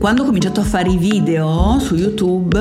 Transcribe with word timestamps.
Quando 0.00 0.22
ho 0.22 0.24
cominciato 0.24 0.60
a 0.60 0.64
fare 0.64 0.88
i 0.88 0.96
video 0.96 1.78
su 1.78 1.94
YouTube 1.94 2.58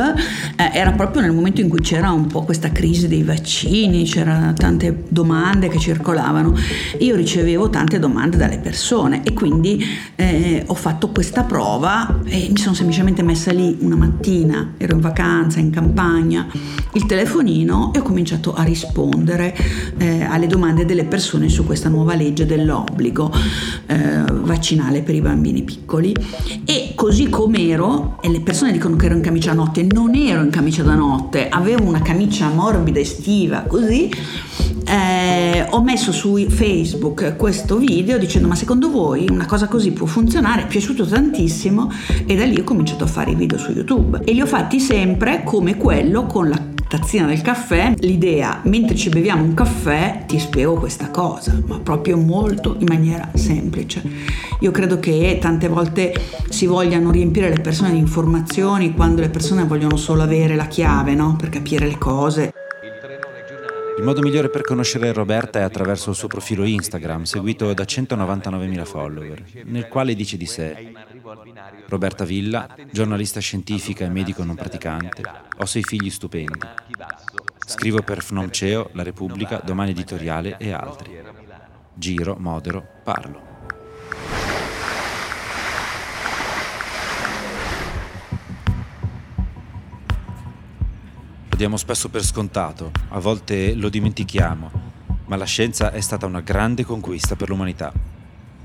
eh, 0.57 0.71
era 0.73 0.91
proprio 0.91 1.21
nel 1.21 1.31
momento 1.31 1.61
in 1.61 1.69
cui 1.69 1.79
c'era 1.79 2.11
un 2.11 2.27
po' 2.27 2.43
questa 2.43 2.69
crisi 2.69 3.07
dei 3.07 3.23
vaccini, 3.23 4.04
c'erano 4.04 4.51
tante 4.51 5.05
domande 5.07 5.69
che 5.69 5.79
circolavano. 5.79 6.54
Io 7.00 7.15
ricevevo 7.15 7.69
tante 7.69 7.97
domande 7.97 8.36
dalle 8.36 8.57
persone 8.57 9.23
e 9.23 9.31
quindi 9.31 9.81
eh, 10.15 10.65
ho 10.67 10.73
fatto 10.73 11.11
questa 11.11 11.43
prova 11.43 12.19
e 12.25 12.50
mi 12.51 12.57
sono 12.57 12.75
semplicemente 12.75 13.23
messa 13.23 13.53
lì 13.53 13.78
una 13.79 13.95
mattina, 13.95 14.73
ero 14.78 14.95
in 14.95 15.00
vacanza, 15.00 15.59
in 15.59 15.69
campagna, 15.69 16.45
il 16.92 17.06
telefonino 17.06 17.93
e 17.93 18.00
ho 18.00 18.03
cominciato 18.03 18.53
a 18.53 18.64
rispondere 18.64 19.56
eh, 19.97 20.23
alle 20.23 20.47
domande 20.47 20.83
delle 20.83 21.06
persone 21.06 21.47
su 21.47 21.65
questa 21.65 21.87
nuova 21.87 22.15
legge 22.15 22.45
dell'obbligo 22.45 23.31
eh, 23.86 24.23
vaccinale 24.29 25.03
per 25.03 25.15
i 25.15 25.21
bambini 25.21 25.64
piccoli 25.64 26.14
e 26.65 26.89
così 26.96 27.29
come 27.29 27.68
ero, 27.68 28.18
e 28.21 28.29
le 28.29 28.42
persone 28.42 28.71
dicono 28.71 28.96
che 28.96 29.06
ero 29.06 29.16
in 29.16 29.21
camicia 29.21 29.50
da 29.50 29.57
notte, 29.57 29.84
non 29.84 30.16
ero 30.16 30.42
in 30.42 30.50
camicia 30.50 30.84
da 30.84 30.96
notte, 30.96 31.50
avevo 31.50 31.84
una 31.84 32.02
camicia 32.02 32.50
morbida 32.50 33.00
estiva, 33.00 33.62
così, 33.62 34.09
eh, 34.90 35.68
ho 35.70 35.84
messo 35.84 36.12
su 36.12 36.36
Facebook 36.50 37.36
questo 37.36 37.78
video 37.78 38.18
dicendo 38.18 38.48
ma 38.48 38.56
secondo 38.56 38.90
voi 38.90 39.28
una 39.30 39.46
cosa 39.46 39.68
così 39.68 39.92
può 39.92 40.08
funzionare? 40.08 40.64
È 40.64 40.68
piaciuto 40.68 41.06
tantissimo 41.06 41.92
e 42.26 42.36
da 42.36 42.46
lì 42.46 42.59
ho 42.59 42.64
cominciato 42.64 43.03
a 43.03 43.08
fare 43.08 43.31
i 43.31 43.36
video 43.36 43.59
su 43.59 43.72
YouTube 43.72 44.22
e 44.24 44.34
li 44.34 44.42
ho 44.42 44.48
fatti 44.48 44.80
sempre 44.80 45.44
come 45.44 45.78
quello 45.78 46.26
con 46.26 46.50
la 46.50 46.69
tazzina 46.90 47.28
del 47.28 47.42
caffè, 47.42 47.94
l'idea, 48.00 48.62
mentre 48.64 48.95
ci 48.95 49.09
beviamo 49.09 49.44
un 49.44 49.54
caffè, 49.54 50.23
ti 50.26 50.40
spiego 50.40 50.73
questa 50.73 51.12
cosa, 51.12 51.56
ma 51.68 51.80
proprio 51.80 52.18
molto 52.18 52.76
in 52.80 52.88
maniera 52.88 53.30
semplice. 53.36 54.02
Io 54.62 54.72
credo 54.72 55.00
che 55.00 55.38
tante 55.40 55.68
volte 55.68 56.14
si 56.50 56.66
vogliano 56.66 57.12
riempire 57.12 57.50
le 57.50 57.62
persone 57.62 57.92
di 57.92 58.00
informazioni 58.00 58.96
quando 58.96 59.22
le 59.22 59.30
persone 59.30 59.66
vogliono 59.66 59.98
solo 59.98 60.23
avere 60.23 60.56
la 60.56 60.66
chiave, 60.66 61.14
no? 61.14 61.36
Per 61.38 61.50
capire 61.50 61.86
le 61.86 61.98
cose. 62.00 62.54
Il 64.00 64.06
modo 64.06 64.22
migliore 64.22 64.50
per 64.50 64.62
conoscere 64.62 65.12
Roberta 65.14 65.59
è 65.59 65.62
attraverso 65.62 66.09
il 66.09 66.16
suo 66.16 66.28
profilo 66.28 66.64
Instagram, 66.64 67.24
seguito 67.24 67.72
da 67.74 67.84
199.000 67.84 68.86
follower, 68.86 69.44
nel 69.66 69.88
quale 69.90 70.16
dice 70.16 70.38
di 70.38 70.46
sé 70.46 70.92
Roberta 71.88 72.23
Villa, 72.23 72.67
giornalista 72.91 73.39
scientifica 73.39 74.05
e 74.05 74.09
medico 74.09 74.44
non 74.44 74.55
praticante, 74.55 75.22
ho 75.58 75.66
sei 75.66 75.83
figli 75.83 76.09
stupendi. 76.09 76.59
Scrivo 77.66 78.02
per 78.02 78.23
FNOMCEO, 78.23 78.91
La 78.94 79.03
Repubblica, 79.03 79.61
Domani 79.63 79.91
Editoriale 79.91 80.57
e 80.57 80.72
altri. 80.72 81.22
Giro, 81.94 82.35
modero, 82.38 82.85
parlo. 83.03 83.50
diamo 91.59 91.75
spesso 91.75 92.07
per 92.07 92.23
scontato, 92.23 92.89
a 93.09 93.19
volte 93.19 93.73
lo 93.75 93.89
dimentichiamo, 93.89 94.72
ma 95.25 95.35
la 95.35 95.44
scienza 95.44 95.91
è 95.91 96.00
stata 96.00 96.25
una 96.25 96.39
grande 96.39 96.85
conquista 96.85 97.35
per 97.35 97.50
l'umanità. 97.50 97.91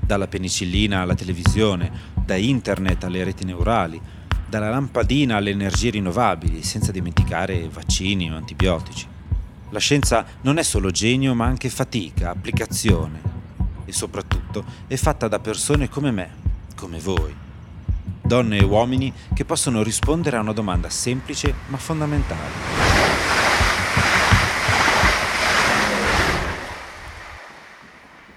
Dalla 0.05 0.27
penicillina 0.27 1.01
alla 1.01 1.15
televisione, 1.15 1.91
da 2.13 2.35
internet 2.35 3.03
alle 3.03 3.23
reti 3.23 3.43
neurali, 3.43 3.99
dalla 4.47 4.69
lampadina 4.69 5.37
alle 5.37 5.49
energie 5.49 5.89
rinnovabili, 5.89 6.63
senza 6.63 6.91
dimenticare 6.91 7.67
vaccini 7.69 8.31
o 8.31 8.35
antibiotici. 8.35 9.07
La 9.69 9.79
scienza 9.79 10.25
non 10.41 10.57
è 10.57 10.63
solo 10.63 10.91
genio, 10.91 11.33
ma 11.33 11.45
anche 11.45 11.69
fatica, 11.69 12.29
applicazione 12.29 13.33
e 13.85 13.91
soprattutto 13.91 14.63
è 14.87 14.95
fatta 14.95 15.27
da 15.27 15.39
persone 15.39 15.89
come 15.89 16.11
me, 16.11 16.29
come 16.75 16.99
voi 16.99 17.43
donne 18.25 18.57
e 18.57 18.63
uomini 18.63 19.13
che 19.33 19.45
possono 19.45 19.83
rispondere 19.83 20.37
a 20.37 20.41
una 20.41 20.53
domanda 20.53 20.89
semplice 20.89 21.53
ma 21.67 21.77
fondamentale. 21.77 22.84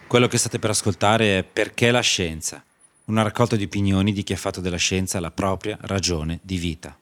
Quello 0.08 0.26
che 0.26 0.38
state 0.38 0.58
per 0.58 0.70
ascoltare 0.70 1.36
è 1.36 1.44
Perché 1.44 1.90
la 1.90 2.00
scienza? 2.00 2.64
Una 3.04 3.20
raccolta 3.20 3.56
di 3.56 3.64
opinioni 3.64 4.14
di 4.14 4.22
chi 4.22 4.32
ha 4.32 4.38
fatto 4.38 4.62
della 4.62 4.78
scienza 4.78 5.20
la 5.20 5.30
propria 5.30 5.76
ragione 5.82 6.40
di 6.40 6.56
vita. 6.56 6.96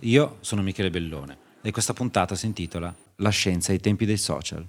Io 0.00 0.36
sono 0.40 0.60
Michele 0.60 0.90
Bellone 0.90 1.38
e 1.62 1.70
questa 1.70 1.94
puntata 1.94 2.34
si 2.34 2.44
intitola 2.44 2.94
La 3.16 3.30
scienza 3.30 3.72
ai 3.72 3.80
tempi 3.80 4.04
dei 4.04 4.18
social. 4.18 4.62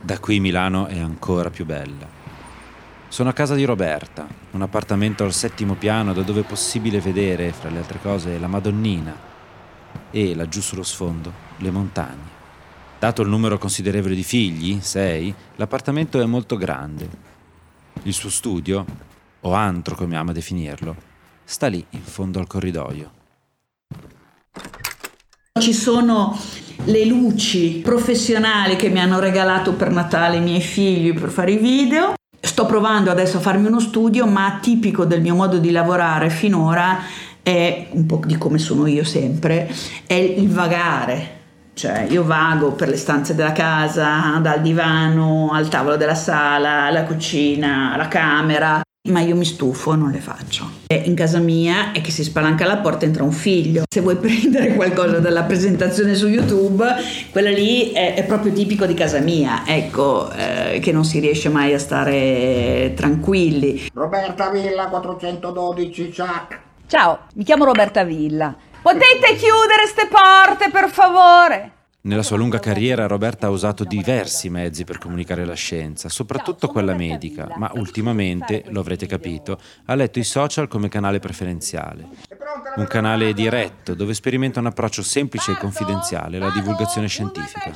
Da 0.00 0.18
qui 0.18 0.40
Milano 0.40 0.86
è 0.86 0.98
ancora 0.98 1.50
più 1.50 1.66
bella. 1.66 2.08
Sono 3.08 3.28
a 3.28 3.34
casa 3.34 3.54
di 3.54 3.64
Roberta, 3.64 4.26
un 4.52 4.62
appartamento 4.62 5.24
al 5.24 5.34
settimo 5.34 5.74
piano 5.74 6.14
da 6.14 6.22
dove 6.22 6.40
è 6.40 6.44
possibile 6.44 7.00
vedere, 7.00 7.52
fra 7.52 7.68
le 7.68 7.80
altre 7.80 8.00
cose, 8.00 8.38
la 8.38 8.48
Madonnina 8.48 9.14
e, 10.10 10.34
laggiù 10.34 10.62
sullo 10.62 10.82
sfondo, 10.82 11.30
le 11.58 11.70
montagne. 11.70 12.33
Dato 13.04 13.20
il 13.20 13.28
numero 13.28 13.58
considerevole 13.58 14.14
di 14.14 14.22
figli, 14.22 14.78
sei, 14.80 15.34
l'appartamento 15.56 16.22
è 16.22 16.24
molto 16.24 16.56
grande. 16.56 17.06
Il 18.04 18.14
suo 18.14 18.30
studio, 18.30 18.82
o 19.40 19.52
antro 19.52 19.94
come 19.94 20.16
ama 20.16 20.32
definirlo, 20.32 20.96
sta 21.44 21.66
lì 21.66 21.84
in 21.90 22.00
fondo 22.00 22.38
al 22.38 22.46
corridoio. 22.46 23.10
Ci 25.60 25.74
sono 25.74 26.34
le 26.84 27.04
luci 27.04 27.82
professionali 27.84 28.76
che 28.76 28.88
mi 28.88 29.00
hanno 29.00 29.20
regalato 29.20 29.74
per 29.74 29.90
Natale 29.90 30.38
i 30.38 30.40
miei 30.40 30.62
figli 30.62 31.12
per 31.12 31.28
fare 31.28 31.52
i 31.52 31.58
video 31.58 32.14
sto 32.40 32.64
provando 32.64 33.10
adesso 33.10 33.36
a 33.36 33.40
farmi 33.40 33.66
uno 33.66 33.80
studio, 33.80 34.24
ma 34.24 34.60
tipico 34.62 35.04
del 35.04 35.20
mio 35.20 35.34
modo 35.34 35.58
di 35.58 35.70
lavorare 35.70 36.30
finora 36.30 37.00
è 37.42 37.88
un 37.90 38.06
po' 38.06 38.22
di 38.24 38.38
come 38.38 38.56
sono 38.56 38.86
io 38.86 39.04
sempre, 39.04 39.70
è 40.06 40.14
il 40.14 40.48
vagare. 40.48 41.42
Cioè, 41.74 42.06
io 42.08 42.24
vago 42.24 42.72
per 42.72 42.88
le 42.88 42.96
stanze 42.96 43.34
della 43.34 43.52
casa, 43.52 44.38
dal 44.40 44.62
divano 44.62 45.50
al 45.52 45.68
tavolo 45.68 45.96
della 45.96 46.14
sala, 46.14 46.84
alla 46.84 47.02
cucina, 47.02 47.92
alla 47.92 48.06
camera, 48.06 48.80
ma 49.10 49.20
io 49.20 49.34
mi 49.34 49.44
stufo, 49.44 49.96
non 49.96 50.12
le 50.12 50.20
faccio. 50.20 50.70
E 50.86 50.94
in 50.94 51.16
casa 51.16 51.38
mia 51.38 51.90
è 51.90 52.00
che 52.00 52.12
si 52.12 52.22
spalanca 52.22 52.64
la 52.64 52.76
porta 52.78 53.04
entra 53.04 53.24
un 53.24 53.32
figlio. 53.32 53.82
Se 53.92 54.00
vuoi 54.00 54.16
prendere 54.16 54.74
qualcosa 54.74 55.18
dalla 55.18 55.42
presentazione 55.42 56.14
su 56.14 56.28
YouTube, 56.28 56.86
quella 57.32 57.50
lì 57.50 57.90
è, 57.90 58.14
è 58.14 58.24
proprio 58.24 58.52
tipico 58.52 58.86
di 58.86 58.94
casa 58.94 59.18
mia, 59.18 59.64
ecco, 59.66 60.30
eh, 60.30 60.78
che 60.80 60.92
non 60.92 61.04
si 61.04 61.18
riesce 61.18 61.48
mai 61.48 61.74
a 61.74 61.78
stare 61.80 62.92
tranquilli. 62.94 63.88
Roberta 63.92 64.48
Villa 64.50 64.86
412, 64.86 66.12
ciao. 66.12 66.46
Ciao, 66.86 67.18
mi 67.34 67.42
chiamo 67.42 67.64
Roberta 67.64 68.04
Villa. 68.04 68.54
Potete 68.84 69.34
chiudere 69.36 69.86
ste 69.86 70.08
porte, 70.08 70.68
per 70.70 70.90
favore? 70.90 71.72
Nella 72.02 72.22
sua 72.22 72.36
lunga 72.36 72.58
carriera 72.58 73.06
Roberta 73.06 73.46
ha 73.46 73.50
usato 73.50 73.82
diversi 73.82 74.50
mezzi 74.50 74.84
per 74.84 74.98
comunicare 74.98 75.46
la 75.46 75.54
scienza, 75.54 76.10
soprattutto 76.10 76.68
quella 76.68 76.92
medica, 76.92 77.48
ma 77.56 77.70
ultimamente, 77.76 78.62
lo 78.66 78.80
avrete 78.80 79.06
capito, 79.06 79.58
ha 79.86 79.94
letto 79.94 80.18
i 80.18 80.22
social 80.22 80.68
come 80.68 80.90
canale 80.90 81.18
preferenziale. 81.18 82.08
Un 82.76 82.86
canale 82.86 83.32
diretto 83.32 83.94
dove 83.94 84.12
sperimenta 84.12 84.60
un 84.60 84.66
approccio 84.66 85.02
semplice 85.02 85.52
e 85.52 85.56
confidenziale 85.56 86.36
alla 86.36 86.50
divulgazione 86.50 87.08
scientifica. 87.08 87.72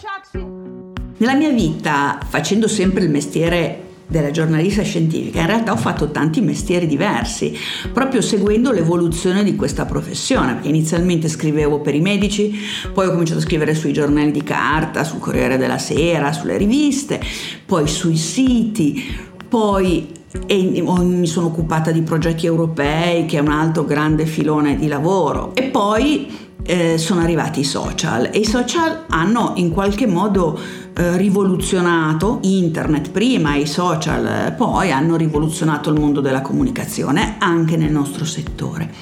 Nella 1.16 1.34
mia 1.34 1.50
vita, 1.52 2.18
facendo 2.28 2.68
sempre 2.68 3.02
il 3.02 3.08
mestiere 3.08 3.87
della 4.08 4.30
giornalista 4.30 4.82
scientifica, 4.82 5.40
in 5.40 5.46
realtà 5.46 5.72
ho 5.72 5.76
fatto 5.76 6.10
tanti 6.10 6.40
mestieri 6.40 6.86
diversi, 6.86 7.56
proprio 7.92 8.22
seguendo 8.22 8.72
l'evoluzione 8.72 9.44
di 9.44 9.54
questa 9.54 9.84
professione, 9.84 10.54
perché 10.54 10.68
inizialmente 10.68 11.28
scrivevo 11.28 11.80
per 11.80 11.94
i 11.94 12.00
medici, 12.00 12.58
poi 12.92 13.06
ho 13.06 13.10
cominciato 13.10 13.38
a 13.38 13.42
scrivere 13.42 13.74
sui 13.74 13.92
giornali 13.92 14.30
di 14.30 14.42
carta, 14.42 15.04
sul 15.04 15.20
Corriere 15.20 15.58
della 15.58 15.78
Sera, 15.78 16.32
sulle 16.32 16.56
riviste, 16.56 17.20
poi 17.66 17.86
sui 17.86 18.16
siti, 18.16 19.26
poi 19.46 20.16
e 20.46 20.82
mi 20.82 21.26
sono 21.26 21.46
occupata 21.46 21.90
di 21.90 22.02
progetti 22.02 22.44
europei, 22.44 23.24
che 23.24 23.38
è 23.38 23.40
un 23.40 23.48
altro 23.48 23.84
grande 23.84 24.26
filone 24.26 24.76
di 24.76 24.86
lavoro, 24.86 25.54
e 25.54 25.64
poi 25.64 26.46
eh, 26.64 26.98
sono 26.98 27.20
arrivati 27.20 27.60
i 27.60 27.64
social 27.64 28.28
e 28.30 28.40
i 28.40 28.44
social 28.44 29.04
hanno 29.08 29.52
in 29.56 29.70
qualche 29.70 30.06
modo 30.06 30.58
eh, 30.98 31.16
rivoluzionato 31.16 32.40
internet 32.42 33.10
prima 33.10 33.54
e 33.54 33.60
i 33.60 33.66
social 33.66 34.26
eh, 34.26 34.52
poi 34.52 34.90
hanno 34.90 35.14
rivoluzionato 35.14 35.90
il 35.90 36.00
mondo 36.00 36.20
della 36.20 36.42
comunicazione 36.42 37.36
anche 37.38 37.76
nel 37.76 37.92
nostro 37.92 38.24
settore. 38.24 38.92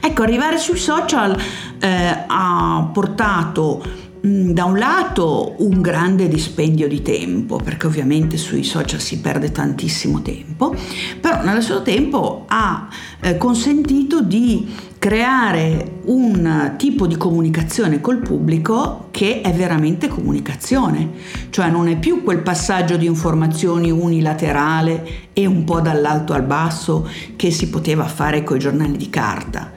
Ecco, 0.00 0.22
arrivare 0.22 0.56
sui 0.56 0.78
social 0.78 1.36
eh, 1.78 2.24
ha 2.26 2.88
portato 2.90 3.82
da 4.26 4.64
un 4.64 4.76
lato 4.76 5.54
un 5.58 5.80
grande 5.80 6.26
dispendio 6.26 6.88
di 6.88 7.00
tempo, 7.00 7.60
perché 7.62 7.86
ovviamente 7.86 8.36
sui 8.36 8.64
social 8.64 9.00
si 9.00 9.20
perde 9.20 9.52
tantissimo 9.52 10.20
tempo, 10.20 10.74
però 11.20 11.44
nello 11.44 11.60
stesso 11.60 11.82
tempo 11.82 12.44
ha 12.48 12.88
eh, 13.20 13.36
consentito 13.36 14.22
di 14.22 14.68
creare 14.98 16.00
un 16.06 16.74
tipo 16.76 17.06
di 17.06 17.16
comunicazione 17.16 18.00
col 18.00 18.18
pubblico 18.18 19.08
che 19.12 19.42
è 19.42 19.52
veramente 19.52 20.08
comunicazione, 20.08 21.10
cioè 21.50 21.70
non 21.70 21.86
è 21.86 21.96
più 21.96 22.24
quel 22.24 22.40
passaggio 22.40 22.96
di 22.96 23.06
informazioni 23.06 23.92
unilaterale 23.92 25.28
e 25.32 25.46
un 25.46 25.62
po' 25.62 25.80
dall'alto 25.80 26.32
al 26.32 26.42
basso 26.42 27.08
che 27.36 27.52
si 27.52 27.68
poteva 27.68 28.06
fare 28.06 28.42
con 28.42 28.56
i 28.56 28.60
giornali 28.60 28.96
di 28.96 29.08
carta 29.08 29.75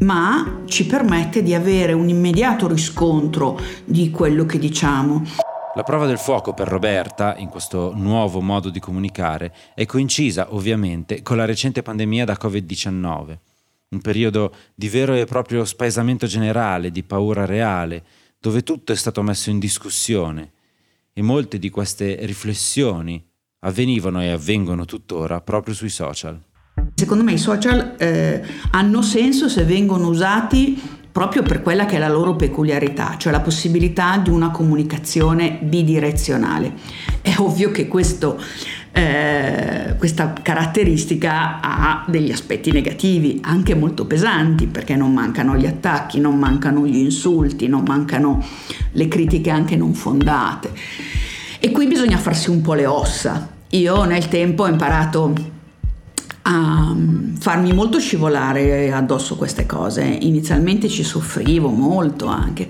ma 0.00 0.62
ci 0.66 0.86
permette 0.86 1.42
di 1.42 1.54
avere 1.54 1.92
un 1.92 2.08
immediato 2.08 2.66
riscontro 2.66 3.58
di 3.84 4.10
quello 4.10 4.44
che 4.44 4.58
diciamo. 4.58 5.24
La 5.74 5.82
prova 5.82 6.06
del 6.06 6.18
fuoco 6.18 6.52
per 6.52 6.68
Roberta, 6.68 7.36
in 7.36 7.48
questo 7.48 7.92
nuovo 7.94 8.40
modo 8.40 8.70
di 8.70 8.80
comunicare, 8.80 9.54
è 9.74 9.86
coincisa 9.86 10.54
ovviamente 10.54 11.22
con 11.22 11.36
la 11.36 11.44
recente 11.44 11.82
pandemia 11.82 12.24
da 12.24 12.36
Covid-19, 12.40 13.38
un 13.90 14.00
periodo 14.00 14.52
di 14.74 14.88
vero 14.88 15.14
e 15.14 15.26
proprio 15.26 15.64
spaesamento 15.64 16.26
generale, 16.26 16.90
di 16.90 17.02
paura 17.02 17.44
reale, 17.44 18.02
dove 18.40 18.62
tutto 18.62 18.92
è 18.92 18.96
stato 18.96 19.22
messo 19.22 19.50
in 19.50 19.58
discussione 19.58 20.52
e 21.12 21.22
molte 21.22 21.58
di 21.58 21.70
queste 21.70 22.16
riflessioni 22.22 23.24
avvenivano 23.60 24.22
e 24.22 24.30
avvengono 24.30 24.86
tuttora 24.86 25.40
proprio 25.40 25.74
sui 25.74 25.90
social. 25.90 26.40
Secondo 27.00 27.24
me 27.24 27.32
i 27.32 27.38
social 27.38 27.94
eh, 27.96 28.42
hanno 28.72 29.00
senso 29.00 29.48
se 29.48 29.64
vengono 29.64 30.08
usati 30.08 30.78
proprio 31.10 31.40
per 31.40 31.62
quella 31.62 31.86
che 31.86 31.96
è 31.96 31.98
la 31.98 32.10
loro 32.10 32.36
peculiarità, 32.36 33.14
cioè 33.16 33.32
la 33.32 33.40
possibilità 33.40 34.18
di 34.18 34.28
una 34.28 34.50
comunicazione 34.50 35.56
bidirezionale. 35.62 36.74
È 37.22 37.36
ovvio 37.38 37.70
che 37.70 37.88
questo, 37.88 38.38
eh, 38.92 39.94
questa 39.96 40.34
caratteristica 40.42 41.60
ha 41.62 42.04
degli 42.06 42.30
aspetti 42.30 42.70
negativi, 42.70 43.40
anche 43.44 43.74
molto 43.74 44.04
pesanti, 44.04 44.66
perché 44.66 44.94
non 44.94 45.14
mancano 45.14 45.56
gli 45.56 45.66
attacchi, 45.66 46.20
non 46.20 46.36
mancano 46.36 46.86
gli 46.86 46.98
insulti, 46.98 47.66
non 47.66 47.84
mancano 47.86 48.44
le 48.92 49.08
critiche 49.08 49.48
anche 49.48 49.74
non 49.74 49.94
fondate. 49.94 50.70
E 51.60 51.70
qui 51.70 51.86
bisogna 51.86 52.18
farsi 52.18 52.50
un 52.50 52.60
po' 52.60 52.74
le 52.74 52.84
ossa. 52.84 53.48
Io 53.70 54.04
nel 54.04 54.28
tempo 54.28 54.64
ho 54.64 54.68
imparato 54.68 55.58
a 56.50 56.92
mm, 56.92 57.36
farmi 57.36 57.72
molto 57.72 58.00
scivolare 58.00 58.92
addosso 58.92 59.36
queste 59.36 59.66
cose. 59.66 60.02
Inizialmente 60.02 60.88
ci 60.88 61.04
soffrivo 61.04 61.68
molto 61.68 62.26
anche. 62.26 62.68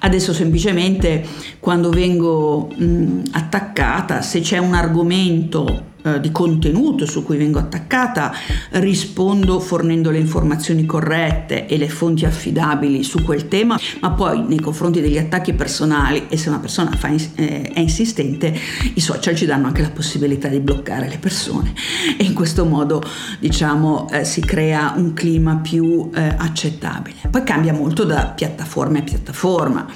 Adesso 0.00 0.32
semplicemente 0.32 1.24
quando 1.60 1.90
vengo 1.90 2.68
mh, 2.76 2.84
mm, 2.84 3.20
attaccata, 3.30 4.22
se 4.22 4.40
c'è 4.40 4.58
un 4.58 4.74
argomento 4.74 5.90
eh, 6.02 6.20
di 6.20 6.30
contenuto 6.30 7.06
su 7.06 7.22
cui 7.22 7.36
vengo 7.36 7.58
attaccata, 7.58 8.32
rispondo 8.70 9.60
fornendo 9.60 10.10
le 10.10 10.18
informazioni 10.18 10.84
corrette 10.84 11.66
e 11.66 11.76
le 11.76 11.88
fonti 11.88 12.24
affidabili 12.24 13.02
su 13.02 13.22
quel 13.22 13.48
tema, 13.48 13.78
ma 14.00 14.10
poi 14.10 14.44
nei 14.46 14.60
confronti 14.60 15.00
degli 15.00 15.18
attacchi 15.18 15.52
personali 15.52 16.26
e 16.28 16.36
se 16.36 16.48
una 16.48 16.58
persona 16.58 16.90
fa, 16.92 17.08
eh, 17.08 17.70
è 17.72 17.80
insistente, 17.80 18.54
i 18.94 19.00
social 19.00 19.34
ci 19.34 19.46
danno 19.46 19.66
anche 19.66 19.82
la 19.82 19.90
possibilità 19.90 20.48
di 20.48 20.60
bloccare 20.60 21.08
le 21.08 21.18
persone 21.18 21.72
e 22.18 22.24
in 22.24 22.34
questo 22.34 22.64
modo 22.64 23.02
diciamo 23.38 24.08
eh, 24.10 24.24
si 24.24 24.40
crea 24.40 24.94
un 24.96 25.12
clima 25.12 25.56
più 25.56 26.10
eh, 26.14 26.34
accettabile. 26.36 27.28
Poi 27.30 27.44
cambia 27.44 27.72
molto 27.72 28.04
da 28.04 28.26
piattaforma 28.26 28.98
a 28.98 29.02
piattaforma. 29.02 29.86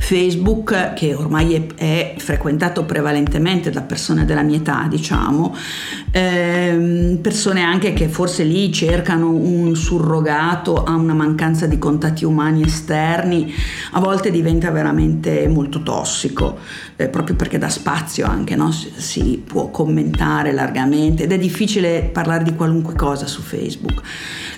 Facebook, 0.00 0.94
che 0.94 1.12
ormai 1.12 1.54
è, 1.54 1.66
è, 1.74 2.14
frequentato 2.18 2.84
prevalentemente 2.84 3.70
da 3.70 3.82
persone 3.82 4.24
della 4.24 4.42
mia 4.42 4.56
età, 4.56 4.86
diciamo, 4.88 5.54
ehm, 6.12 7.18
persone 7.20 7.62
anche 7.62 7.92
che 7.92 8.08
forse 8.08 8.44
lì 8.44 8.72
cercano 8.72 9.30
un 9.30 9.74
surrogato 9.74 10.84
a 10.84 10.94
una 10.94 11.14
mancanza 11.14 11.66
di 11.66 11.78
contatti 11.78 12.24
umani 12.24 12.62
esterni, 12.62 13.52
a 13.92 14.00
volte 14.00 14.30
diventa 14.30 14.70
veramente 14.70 15.48
molto 15.48 15.82
tossico, 15.82 16.58
eh, 16.96 17.08
proprio 17.08 17.34
perché 17.34 17.58
dà 17.58 17.68
spazio 17.68 18.24
anche, 18.24 18.54
no? 18.54 18.70
si, 18.70 18.92
si 18.96 19.42
può 19.44 19.68
commentare 19.70 20.52
largamente 20.52 21.24
ed 21.24 21.32
è 21.32 21.38
difficile 21.38 22.02
parlare 22.02 22.44
di 22.44 22.54
qualunque 22.54 22.94
cosa 22.94 23.26
su 23.26 23.42
Facebook. 23.42 24.00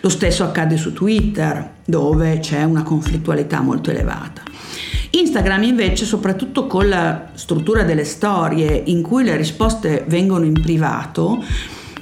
Lo 0.03 0.11
stesso 0.11 0.45
accade 0.45 0.77
su 0.77 0.93
Twitter, 0.93 1.79
dove 1.85 2.39
c'è 2.41 2.63
una 2.63 2.83
conflittualità 2.83 3.61
molto 3.61 3.91
elevata. 3.91 4.50
Instagram 5.21 5.63
invece, 5.65 6.07
soprattutto 6.07 6.67
con 6.67 6.89
la 6.89 7.29
struttura 7.35 7.83
delle 7.83 8.05
storie 8.05 8.83
in 8.87 9.03
cui 9.03 9.23
le 9.23 9.37
risposte 9.37 10.05
vengono 10.09 10.47
in 10.47 10.59
privato, 10.61 11.45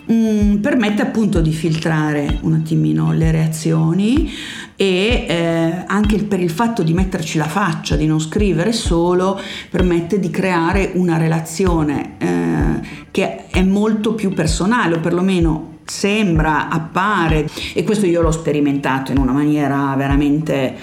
mh, 0.07 0.13
mm, 0.13 0.55
permette 0.57 1.03
appunto 1.03 1.41
di 1.41 1.53
filtrare 1.53 2.39
un 2.43 2.55
attimino 2.55 3.13
le 3.13 3.33
reazioni 3.33 4.33
e 4.77 5.27
eh, 5.29 5.85
anche 5.87 6.23
per 6.25 6.41
il 6.41 6.51
fatto 6.51 6.85
di 6.85 6.93
metterci 6.93 7.39
la 7.39 7.49
faccia, 7.49 7.97
di 7.97 8.07
non 8.07 8.21
scrivere 8.21 8.73
solo, 8.73 9.41
permette 9.69 10.21
di 10.21 10.31
creare 10.31 10.93
una 10.95 11.17
relazione 11.17 12.15
eh, 12.19 13.07
che 13.11 13.47
è 13.49 13.63
molto 13.63 14.15
più 14.15 14.33
personale 14.33 14.95
o 14.95 15.01
perlomeno 15.01 15.79
sembra, 15.85 16.69
appare 16.69 17.49
e 17.75 17.83
questo 17.83 18.07
io 18.07 18.21
l'ho 18.21 18.31
sperimentato 18.31 19.11
in 19.11 19.19
una 19.19 19.33
maniera 19.33 19.95
veramente 19.97 20.77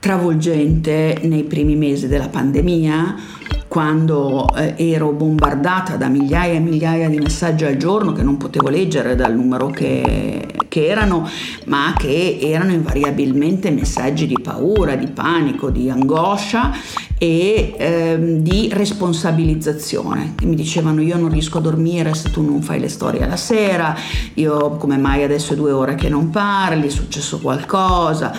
travolgente 0.00 1.20
nei 1.22 1.44
primi 1.44 1.76
mesi 1.76 2.08
della 2.08 2.28
pandemia, 2.28 3.16
quando 3.68 4.52
eh, 4.56 4.74
ero 4.78 5.12
bombardata 5.12 5.96
da 5.96 6.08
migliaia 6.08 6.54
e 6.54 6.58
migliaia 6.58 7.08
di 7.08 7.18
messaggi 7.18 7.64
al 7.64 7.76
giorno 7.76 8.12
che 8.12 8.22
non 8.22 8.36
potevo 8.36 8.68
leggere 8.68 9.14
dal 9.14 9.32
numero 9.32 9.68
che, 9.68 10.48
che 10.66 10.86
erano, 10.86 11.28
ma 11.66 11.94
che 11.96 12.38
erano 12.40 12.72
invariabilmente 12.72 13.70
messaggi 13.70 14.26
di 14.26 14.40
paura, 14.42 14.96
di 14.96 15.06
panico, 15.06 15.70
di 15.70 15.88
angoscia 15.88 16.72
e 17.16 17.74
ehm, 17.78 18.38
di 18.38 18.70
responsabilizzazione. 18.72 20.34
mi 20.42 20.56
dicevano 20.56 21.00
io 21.02 21.16
non 21.16 21.30
riesco 21.30 21.58
a 21.58 21.60
dormire 21.60 22.12
se 22.14 22.30
tu 22.30 22.42
non 22.42 22.62
fai 22.62 22.80
le 22.80 22.88
storie 22.88 23.22
alla 23.22 23.36
sera, 23.36 23.94
io 24.34 24.70
come 24.78 24.96
mai 24.96 25.22
adesso 25.22 25.52
è 25.52 25.56
due 25.56 25.70
ore 25.70 25.94
che 25.94 26.08
non 26.08 26.30
parli, 26.30 26.86
è 26.86 26.90
successo 26.90 27.38
qualcosa. 27.38 28.32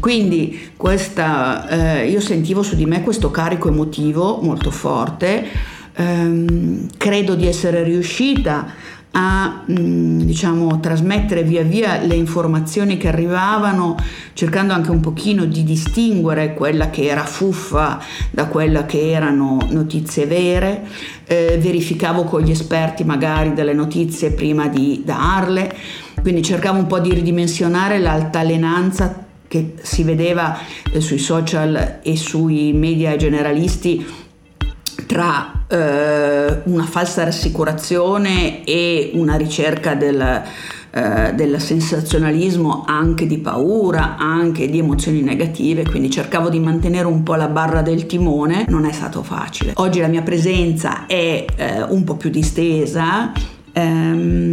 Quindi 0.00 0.70
questa, 0.76 1.68
eh, 1.68 2.08
io 2.08 2.20
sentivo 2.20 2.62
su 2.62 2.74
di 2.74 2.86
me 2.86 3.02
questo 3.02 3.30
carico 3.30 3.68
emotivo 3.68 4.40
molto 4.40 4.70
forte, 4.70 5.46
ehm, 5.94 6.88
credo 6.96 7.34
di 7.34 7.46
essere 7.46 7.82
riuscita 7.82 8.66
a 9.12 9.64
mm, 9.70 10.20
diciamo, 10.20 10.80
trasmettere 10.80 11.42
via 11.42 11.62
via 11.62 12.00
le 12.00 12.14
informazioni 12.14 12.96
che 12.96 13.08
arrivavano, 13.08 13.96
cercando 14.32 14.72
anche 14.72 14.90
un 14.90 15.00
pochino 15.00 15.44
di 15.44 15.64
distinguere 15.64 16.54
quella 16.54 16.88
che 16.88 17.04
era 17.04 17.24
fuffa 17.24 18.00
da 18.30 18.46
quella 18.46 18.86
che 18.86 19.10
erano 19.10 19.58
notizie 19.68 20.26
vere, 20.26 20.82
eh, 21.26 21.58
verificavo 21.60 22.24
con 22.24 22.40
gli 22.40 22.50
esperti 22.50 23.04
magari 23.04 23.52
delle 23.52 23.74
notizie 23.74 24.30
prima 24.30 24.68
di 24.68 25.02
darle, 25.04 25.74
quindi 26.22 26.42
cercavo 26.42 26.78
un 26.78 26.86
po' 26.86 27.00
di 27.00 27.12
ridimensionare 27.12 27.98
l'altalenanza 27.98 29.28
che 29.50 29.74
si 29.82 30.04
vedeva 30.04 30.56
eh, 30.92 31.00
sui 31.00 31.18
social 31.18 31.98
e 32.04 32.16
sui 32.16 32.72
media 32.72 33.16
generalisti 33.16 34.06
tra 35.06 35.64
eh, 35.66 36.60
una 36.66 36.84
falsa 36.84 37.24
rassicurazione 37.24 38.62
e 38.62 39.10
una 39.14 39.34
ricerca 39.34 39.96
del, 39.96 40.42
eh, 40.92 41.32
del 41.34 41.60
sensazionalismo 41.60 42.84
anche 42.86 43.26
di 43.26 43.38
paura, 43.38 44.16
anche 44.16 44.70
di 44.70 44.78
emozioni 44.78 45.20
negative, 45.20 45.84
quindi 45.84 46.10
cercavo 46.10 46.48
di 46.48 46.60
mantenere 46.60 47.08
un 47.08 47.24
po' 47.24 47.34
la 47.34 47.48
barra 47.48 47.82
del 47.82 48.06
timone, 48.06 48.66
non 48.68 48.84
è 48.84 48.92
stato 48.92 49.24
facile. 49.24 49.72
Oggi 49.78 49.98
la 49.98 50.06
mia 50.06 50.22
presenza 50.22 51.06
è 51.06 51.44
eh, 51.56 51.82
un 51.82 52.04
po' 52.04 52.14
più 52.14 52.30
distesa, 52.30 53.32
ehm, 53.72 54.49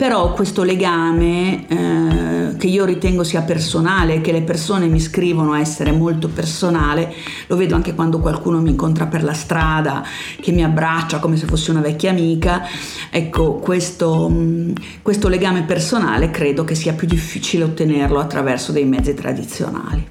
però 0.00 0.32
questo 0.32 0.62
legame 0.62 1.66
eh, 1.68 2.56
che 2.56 2.66
io 2.68 2.86
ritengo 2.86 3.22
sia 3.22 3.42
personale, 3.42 4.22
che 4.22 4.32
le 4.32 4.40
persone 4.40 4.86
mi 4.86 4.98
scrivono 4.98 5.52
essere 5.52 5.92
molto 5.92 6.30
personale, 6.30 7.12
lo 7.48 7.56
vedo 7.56 7.74
anche 7.74 7.94
quando 7.94 8.18
qualcuno 8.18 8.62
mi 8.62 8.70
incontra 8.70 9.08
per 9.08 9.22
la 9.22 9.34
strada, 9.34 10.02
che 10.40 10.52
mi 10.52 10.64
abbraccia 10.64 11.18
come 11.18 11.36
se 11.36 11.44
fosse 11.44 11.70
una 11.70 11.82
vecchia 11.82 12.12
amica, 12.12 12.66
ecco 13.10 13.56
questo, 13.56 14.26
mm, 14.30 14.72
questo 15.02 15.28
legame 15.28 15.64
personale 15.64 16.30
credo 16.30 16.64
che 16.64 16.74
sia 16.74 16.94
più 16.94 17.06
difficile 17.06 17.64
ottenerlo 17.64 18.20
attraverso 18.20 18.72
dei 18.72 18.86
mezzi 18.86 19.12
tradizionali. 19.12 20.08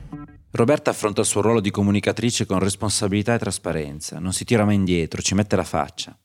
Roberta 0.52 0.92
affronta 0.92 1.22
il 1.22 1.28
suo 1.28 1.42
ruolo 1.42 1.62
di 1.62 1.72
comunicatrice 1.72 2.46
con 2.46 2.60
responsabilità 2.60 3.34
e 3.34 3.40
trasparenza, 3.40 4.20
non 4.20 4.34
si 4.34 4.46
tira 4.46 4.66
mai 4.66 4.76
indietro, 4.76 5.24
ci 5.24 5.34
mette 5.34 5.56
la 5.56 5.64
faccia. 5.64 6.16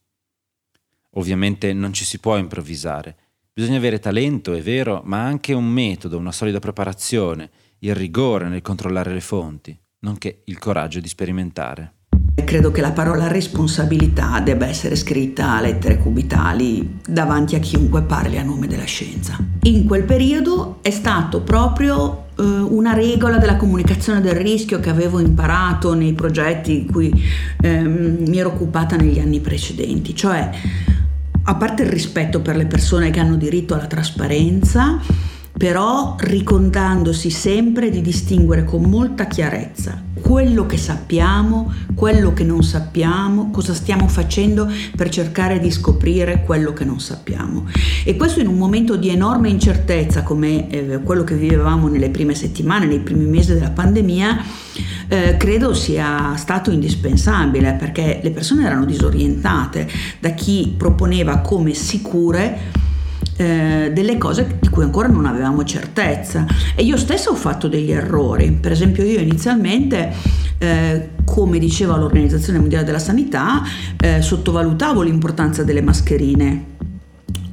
Ovviamente 1.12 1.72
non 1.72 1.94
ci 1.94 2.04
si 2.04 2.18
può 2.18 2.36
improvvisare. 2.36 3.16
Bisogna 3.56 3.76
avere 3.76 4.00
talento, 4.00 4.52
è 4.52 4.60
vero, 4.60 5.02
ma 5.04 5.22
anche 5.22 5.52
un 5.52 5.64
metodo, 5.64 6.18
una 6.18 6.32
solida 6.32 6.58
preparazione, 6.58 7.50
il 7.78 7.94
rigore 7.94 8.48
nel 8.48 8.62
controllare 8.62 9.12
le 9.12 9.20
fonti, 9.20 9.78
nonché 10.00 10.40
il 10.46 10.58
coraggio 10.58 10.98
di 10.98 11.06
sperimentare. 11.06 11.92
Credo 12.44 12.72
che 12.72 12.80
la 12.80 12.90
parola 12.90 13.28
responsabilità 13.28 14.40
debba 14.40 14.66
essere 14.66 14.96
scritta 14.96 15.52
a 15.52 15.60
lettere 15.60 15.98
cubitali 15.98 16.98
davanti 17.06 17.54
a 17.54 17.60
chiunque 17.60 18.02
parli 18.02 18.38
a 18.38 18.42
nome 18.42 18.66
della 18.66 18.86
scienza. 18.86 19.38
In 19.62 19.86
quel 19.86 20.02
periodo 20.02 20.80
è 20.82 20.90
stato 20.90 21.42
proprio 21.42 22.24
eh, 22.36 22.42
una 22.42 22.92
regola 22.92 23.38
della 23.38 23.54
comunicazione 23.54 24.20
del 24.20 24.34
rischio 24.34 24.80
che 24.80 24.90
avevo 24.90 25.20
imparato 25.20 25.94
nei 25.94 26.12
progetti 26.12 26.80
di 26.80 26.90
cui 26.90 27.24
eh, 27.60 27.82
mi 27.84 28.36
ero 28.36 28.48
occupata 28.48 28.96
negli 28.96 29.20
anni 29.20 29.38
precedenti, 29.38 30.12
cioè 30.12 30.50
a 31.46 31.54
parte 31.56 31.82
il 31.82 31.90
rispetto 31.90 32.40
per 32.40 32.56
le 32.56 32.66
persone 32.66 33.10
che 33.10 33.20
hanno 33.20 33.36
diritto 33.36 33.74
alla 33.74 33.86
trasparenza, 33.86 35.00
però 35.56 36.16
ricordandosi 36.18 37.30
sempre 37.30 37.90
di 37.90 38.00
distinguere 38.00 38.64
con 38.64 38.82
molta 38.82 39.26
chiarezza 39.26 40.02
quello 40.24 40.64
che 40.64 40.78
sappiamo, 40.78 41.70
quello 41.94 42.32
che 42.32 42.44
non 42.44 42.62
sappiamo, 42.62 43.50
cosa 43.50 43.74
stiamo 43.74 44.08
facendo 44.08 44.66
per 44.96 45.10
cercare 45.10 45.60
di 45.60 45.70
scoprire 45.70 46.42
quello 46.44 46.72
che 46.72 46.84
non 46.84 46.98
sappiamo. 46.98 47.66
E 48.04 48.16
questo 48.16 48.40
in 48.40 48.46
un 48.46 48.56
momento 48.56 48.96
di 48.96 49.10
enorme 49.10 49.50
incertezza 49.50 50.22
come 50.22 50.70
eh, 50.70 51.00
quello 51.02 51.24
che 51.24 51.34
vivevamo 51.34 51.88
nelle 51.88 52.08
prime 52.08 52.34
settimane, 52.34 52.86
nei 52.86 53.00
primi 53.00 53.26
mesi 53.26 53.52
della 53.52 53.70
pandemia, 53.70 54.42
eh, 55.08 55.36
credo 55.36 55.74
sia 55.74 56.34
stato 56.36 56.70
indispensabile 56.70 57.74
perché 57.74 58.20
le 58.22 58.30
persone 58.30 58.64
erano 58.64 58.86
disorientate 58.86 59.86
da 60.20 60.30
chi 60.30 60.74
proponeva 60.74 61.40
come 61.40 61.74
sicure 61.74 62.82
eh, 63.36 63.90
delle 63.92 64.18
cose 64.18 64.58
di 64.60 64.68
cui 64.68 64.84
ancora 64.84 65.08
non 65.08 65.26
avevamo 65.26 65.64
certezza. 65.64 66.46
E 66.74 66.82
io 66.82 66.96
stessa 66.96 67.30
ho 67.30 67.34
fatto 67.34 67.68
degli 67.68 67.90
errori. 67.90 68.52
Per 68.52 68.72
esempio 68.72 69.04
io 69.04 69.20
inizialmente 69.20 70.12
eh, 70.58 71.08
come 71.24 71.58
diceva 71.58 71.96
l'Organizzazione 71.96 72.58
Mondiale 72.58 72.84
della 72.84 72.98
Sanità 72.98 73.62
eh, 74.00 74.22
sottovalutavo 74.22 75.02
l'importanza 75.02 75.64
delle 75.64 75.82
mascherine. 75.82 76.72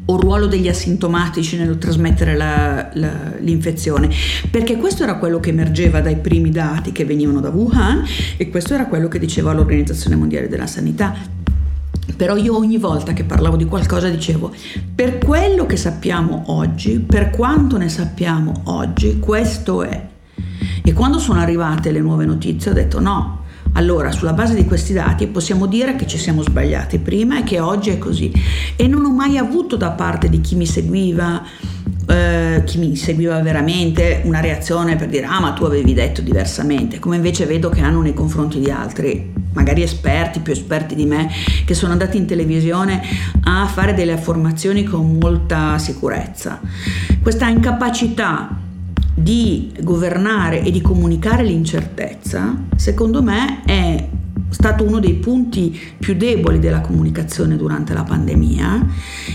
O 0.05 0.19
ruolo 0.19 0.47
degli 0.47 0.67
asintomatici 0.67 1.57
nel 1.57 1.77
trasmettere 1.77 2.35
la, 2.35 2.89
la, 2.93 3.11
l'infezione, 3.39 4.09
perché 4.49 4.75
questo 4.75 5.03
era 5.03 5.15
quello 5.15 5.39
che 5.39 5.51
emergeva 5.51 6.01
dai 6.01 6.17
primi 6.17 6.49
dati 6.49 6.91
che 6.91 7.05
venivano 7.05 7.39
da 7.39 7.49
Wuhan 7.49 8.03
e 8.35 8.49
questo 8.49 8.73
era 8.73 8.87
quello 8.87 9.07
che 9.07 9.19
diceva 9.19 9.53
l'Organizzazione 9.53 10.17
Mondiale 10.17 10.49
della 10.49 10.67
Sanità. 10.67 11.15
Però 12.15 12.35
io 12.35 12.55
ogni 12.55 12.77
volta 12.77 13.13
che 13.13 13.23
parlavo 13.23 13.55
di 13.55 13.65
qualcosa 13.65 14.09
dicevo, 14.09 14.51
per 14.93 15.17
quello 15.17 15.65
che 15.65 15.77
sappiamo 15.77 16.43
oggi, 16.47 16.99
per 16.99 17.29
quanto 17.29 17.77
ne 17.77 17.89
sappiamo 17.89 18.61
oggi, 18.65 19.19
questo 19.19 19.83
è. 19.83 20.09
E 20.83 20.93
quando 20.93 21.19
sono 21.19 21.39
arrivate 21.39 21.91
le 21.91 21.99
nuove 21.99 22.25
notizie 22.25 22.71
ho 22.71 22.73
detto 22.73 22.99
no, 22.99 23.41
allora, 23.73 24.11
sulla 24.11 24.33
base 24.33 24.53
di 24.53 24.65
questi 24.65 24.91
dati 24.91 25.27
possiamo 25.27 25.65
dire 25.65 25.95
che 25.95 26.05
ci 26.05 26.17
siamo 26.17 26.41
sbagliati 26.41 26.99
prima 26.99 27.39
e 27.39 27.43
che 27.43 27.61
oggi 27.61 27.89
è 27.89 27.97
così. 27.97 28.31
E 28.75 28.87
non 28.87 29.05
ho 29.05 29.13
mai 29.13 29.37
avuto 29.37 29.77
da 29.77 29.91
parte 29.91 30.27
di 30.27 30.41
chi 30.41 30.55
mi 30.55 30.65
seguiva, 30.65 31.41
eh, 32.11 32.63
chi 32.65 32.77
mi 32.77 32.95
seguiva 32.95 33.39
veramente, 33.41 34.21
una 34.25 34.41
reazione 34.41 34.95
per 34.95 35.07
dire 35.07 35.25
ah 35.25 35.39
ma 35.39 35.51
tu 35.53 35.63
avevi 35.63 35.93
detto 35.93 36.21
diversamente, 36.21 36.99
come 36.99 37.15
invece 37.15 37.45
vedo 37.45 37.69
che 37.69 37.81
hanno 37.81 38.01
nei 38.01 38.13
confronti 38.13 38.59
di 38.59 38.69
altri, 38.69 39.31
magari 39.53 39.81
esperti, 39.81 40.39
più 40.39 40.51
esperti 40.51 40.93
di 40.93 41.05
me, 41.05 41.29
che 41.65 41.73
sono 41.73 41.93
andati 41.93 42.17
in 42.17 42.25
televisione 42.25 43.01
a 43.43 43.65
fare 43.67 43.93
delle 43.93 44.11
affermazioni 44.11 44.83
con 44.83 45.17
molta 45.17 45.77
sicurezza. 45.77 46.59
Questa 47.21 47.47
incapacità 47.47 48.57
di 49.13 49.71
governare 49.81 50.63
e 50.63 50.71
di 50.71 50.81
comunicare 50.81 51.43
l'incertezza, 51.43 52.55
secondo 52.75 53.21
me 53.21 53.61
è 53.65 54.07
stato 54.51 54.83
uno 54.83 54.99
dei 54.99 55.15
punti 55.15 55.95
più 55.97 56.13
deboli 56.13 56.59
della 56.59 56.81
comunicazione 56.81 57.55
durante 57.55 57.93
la 57.93 58.03
pandemia 58.03 58.85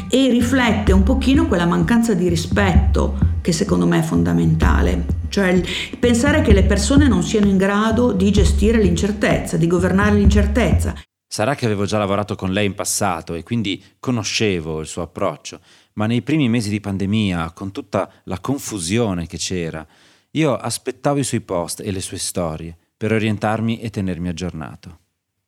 e 0.09 0.29
riflette 0.31 0.93
un 0.93 1.03
pochino 1.03 1.49
quella 1.49 1.67
mancanza 1.67 2.15
di 2.15 2.29
rispetto 2.29 3.35
che 3.41 3.53
secondo 3.53 3.87
me 3.87 4.01
è 4.01 4.03
fondamentale, 4.03 5.07
cioè 5.29 5.61
pensare 5.99 6.43
che 6.43 6.53
le 6.53 6.65
persone 6.65 7.09
non 7.09 7.23
siano 7.23 7.47
in 7.47 7.57
grado 7.57 8.13
di 8.13 8.31
gestire 8.31 8.83
l'incertezza, 8.83 9.57
di 9.57 9.67
governare 9.67 10.17
l'incertezza. 10.17 10.95
Sarà 11.29 11.55
che 11.55 11.67
avevo 11.67 11.87
già 11.87 11.99
lavorato 11.99 12.35
con 12.35 12.53
lei 12.53 12.67
in 12.67 12.75
passato 12.75 13.35
e 13.35 13.43
quindi 13.43 13.83
conoscevo 13.99 14.81
il 14.81 14.87
suo 14.87 15.03
approccio, 15.03 15.61
ma 15.95 16.07
nei 16.07 16.23
primi 16.23 16.49
mesi 16.49 16.71
di 16.71 16.81
pandemia, 16.81 17.53
con 17.53 17.73
tutta 17.73 18.11
la 18.25 18.39
confusione 18.39 19.27
che 19.27 19.37
c'era, 19.37 19.87
io 20.33 20.57
aspettavo 20.57 21.19
i 21.19 21.25
suoi 21.25 21.41
post 21.41 21.81
e 21.81 21.91
le 21.91 22.01
sue 22.01 22.19
storie 22.19 22.77
per 22.97 23.13
orientarmi 23.13 23.81
e 23.81 23.91
tenermi 23.91 24.29
aggiornato. 24.29 24.99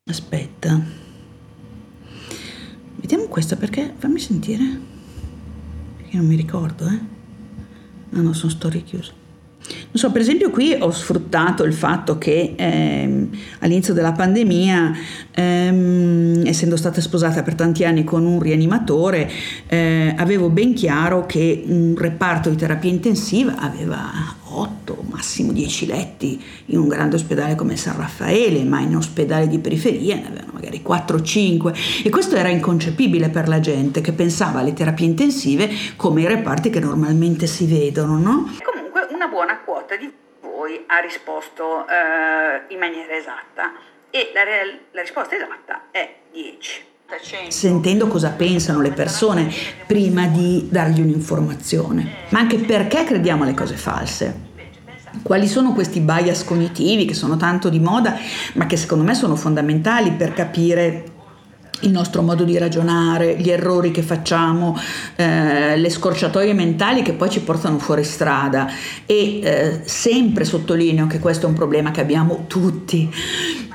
Aspetta. 0.09 0.81
Vediamo 2.97 3.25
questo 3.27 3.57
perché 3.57 3.93
fammi 3.97 4.19
sentire. 4.19 4.81
Perché 5.99 6.17
non 6.17 6.27
mi 6.27 6.35
ricordo, 6.35 6.87
eh. 6.87 6.99
Ah 8.13 8.21
no, 8.23 8.33
sono 8.33 8.51
storie 8.51 8.83
chiuse. 8.83 9.18
Non 9.69 9.95
so, 9.95 10.11
per 10.11 10.21
esempio 10.21 10.51
qui 10.51 10.77
ho 10.79 10.91
sfruttato 10.91 11.65
il 11.65 11.73
fatto 11.73 12.19
che 12.19 12.55
ehm, 12.57 13.29
all'inizio 13.61 13.95
della 13.95 14.13
pandemia, 14.13 14.93
ehm, 15.33 16.43
essendo 16.47 16.77
stata 16.77 17.01
sposata 17.01 17.43
per 17.43 17.55
tanti 17.55 17.85
anni 17.85 18.05
con 18.05 18.25
un 18.25 18.41
rianimatore, 18.41 19.31
eh, 19.67 20.15
avevo 20.17 20.49
ben 20.49 20.75
chiaro 20.75 21.27
che 21.27 21.63
un 21.67 21.95
reparto 21.97 22.51
di 22.51 22.57
terapia 22.57 22.91
intensiva 22.91 23.57
aveva 23.59 24.37
8, 24.51 25.05
massimo 25.11 25.53
10 25.53 25.87
letti 25.87 26.43
in 26.67 26.79
un 26.79 26.89
grande 26.89 27.17
ospedale 27.17 27.55
come 27.55 27.77
San 27.77 27.97
Raffaele, 27.97 28.65
ma 28.65 28.81
in 28.81 28.97
ospedali 28.97 29.49
di 29.49 29.59
periferia 29.59 30.17
ne 30.17 30.27
avevano 30.27 30.53
magari 30.53 30.83
4-5 30.85 32.05
e 32.05 32.11
questo 32.11 32.37
era 32.37 32.49
inconcepibile 32.49 33.29
per 33.29 33.49
la 33.49 33.61
gente 33.61 34.01
che 34.01 34.13
pensava 34.13 34.61
alle 34.61 34.73
terapie 34.73 35.07
intensive 35.07 35.69
come 35.97 36.23
i 36.23 36.27
reparti 36.27 36.71
che 36.71 36.81
normalmente 36.81 37.47
si 37.47 37.67
vedono, 37.67 38.19
no? 38.19 38.51
Quota 39.89 39.97
di 39.97 40.13
voi 40.43 40.85
ha 40.87 40.99
risposto 40.99 41.87
eh, 41.89 42.73
in 42.75 42.79
maniera 42.79 43.17
esatta. 43.17 43.73
E 44.11 44.31
la, 44.35 44.43
la 44.93 45.01
risposta 45.01 45.35
esatta 45.35 45.85
è 45.91 46.17
10 46.31 46.87
sentendo 47.49 48.07
cosa 48.07 48.33
pensano 48.33 48.83
le 48.83 48.93
persone 48.93 49.51
prima 49.87 50.27
di 50.27 50.69
dargli 50.71 51.01
un'informazione, 51.01 52.07
ma 52.29 52.41
anche 52.41 52.59
perché 52.59 53.05
crediamo 53.05 53.45
alle 53.45 53.55
cose 53.55 53.77
false. 53.77 54.47
Quali 55.23 55.49
sono 55.49 55.73
questi 55.73 56.01
bias 56.01 56.45
cognitivi 56.45 57.07
che 57.07 57.15
sono 57.15 57.39
tanto 57.39 57.71
di 57.71 57.81
moda, 57.81 58.15
ma 58.55 58.67
che 58.67 58.77
secondo 58.77 59.05
me 59.05 59.15
sono 59.15 59.37
fondamentali 59.37 60.11
per 60.13 60.35
capire 60.35 61.05
il 61.81 61.91
nostro 61.91 62.23
modo 62.23 62.45
di 62.45 62.59
ragionare, 62.59 63.37
gli 63.37 63.51
errori 63.51 63.91
che 63.91 64.03
facciamo, 64.03 64.77
eh, 65.17 65.77
le 65.77 65.91
scorciatoie 65.91 66.53
mentali 66.55 67.03
che 67.03 67.13
poi 67.13 67.31
ci 67.31 67.41
portano 67.41 67.79
fuori 67.79 68.05
strada. 68.05 68.69
E 69.07 69.41
eh, 69.43 69.81
sempre 69.85 70.45
sottolineo 70.45 71.07
che 71.07 71.19
questo 71.19 71.47
è 71.47 71.49
un 71.49 71.55
problema 71.55 71.91
che 71.91 72.01
abbiamo 72.01 72.45
tutti 72.47 73.11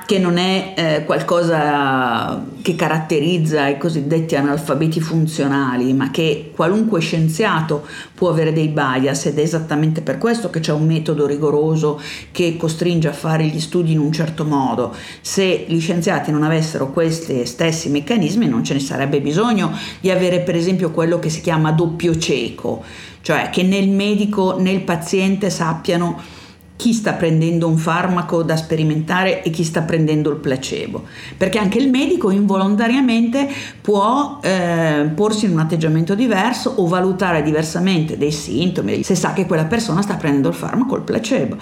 che 0.06 0.18
non 0.18 0.36
è 0.36 0.74
eh, 0.76 1.04
qualcosa 1.04 2.44
che 2.60 2.76
caratterizza 2.76 3.68
i 3.68 3.78
cosiddetti 3.78 4.36
analfabeti 4.36 5.00
funzionali, 5.00 5.92
ma 5.92 6.10
che 6.10 6.50
qualunque 6.54 7.00
scienziato 7.00 7.86
può 8.14 8.30
avere 8.30 8.52
dei 8.52 8.68
bias 8.68 9.26
ed 9.26 9.38
è 9.38 9.42
esattamente 9.42 10.02
per 10.02 10.18
questo 10.18 10.50
che 10.50 10.60
c'è 10.60 10.72
un 10.72 10.86
metodo 10.86 11.26
rigoroso 11.26 12.00
che 12.32 12.56
costringe 12.56 13.08
a 13.08 13.12
fare 13.12 13.46
gli 13.46 13.60
studi 13.60 13.92
in 13.92 13.98
un 13.98 14.12
certo 14.12 14.44
modo. 14.44 14.94
Se 15.20 15.64
gli 15.66 15.80
scienziati 15.80 16.30
non 16.30 16.42
avessero 16.42 16.90
questi 16.90 17.46
stessi 17.46 17.88
meccanismi 17.88 18.46
non 18.46 18.64
ce 18.64 18.74
ne 18.74 18.80
sarebbe 18.80 19.20
bisogno 19.20 19.72
di 20.00 20.10
avere 20.10 20.40
per 20.40 20.54
esempio 20.54 20.90
quello 20.90 21.18
che 21.18 21.30
si 21.30 21.40
chiama 21.40 21.72
doppio 21.72 22.16
cieco, 22.18 22.82
cioè 23.22 23.48
che 23.50 23.62
né 23.62 23.76
il 23.76 23.90
medico 23.90 24.58
né 24.58 24.70
il 24.70 24.82
paziente 24.82 25.48
sappiano 25.50 26.42
chi 26.76 26.92
sta 26.92 27.12
prendendo 27.12 27.68
un 27.68 27.78
farmaco 27.78 28.42
da 28.42 28.56
sperimentare 28.56 29.42
e 29.42 29.50
chi 29.50 29.62
sta 29.62 29.82
prendendo 29.82 30.30
il 30.30 30.36
placebo, 30.36 31.04
perché 31.36 31.58
anche 31.58 31.78
il 31.78 31.88
medico 31.88 32.30
involontariamente 32.30 33.48
può 33.80 34.40
eh, 34.42 35.08
porsi 35.14 35.46
in 35.46 35.52
un 35.52 35.60
atteggiamento 35.60 36.14
diverso 36.14 36.74
o 36.76 36.86
valutare 36.86 37.42
diversamente 37.42 38.18
dei 38.18 38.32
sintomi 38.32 39.02
se 39.02 39.14
sa 39.14 39.32
che 39.32 39.46
quella 39.46 39.66
persona 39.66 40.02
sta 40.02 40.14
prendendo 40.14 40.48
il 40.48 40.54
farmaco 40.54 40.94
o 40.94 40.96
il 40.96 41.04
placebo. 41.04 41.56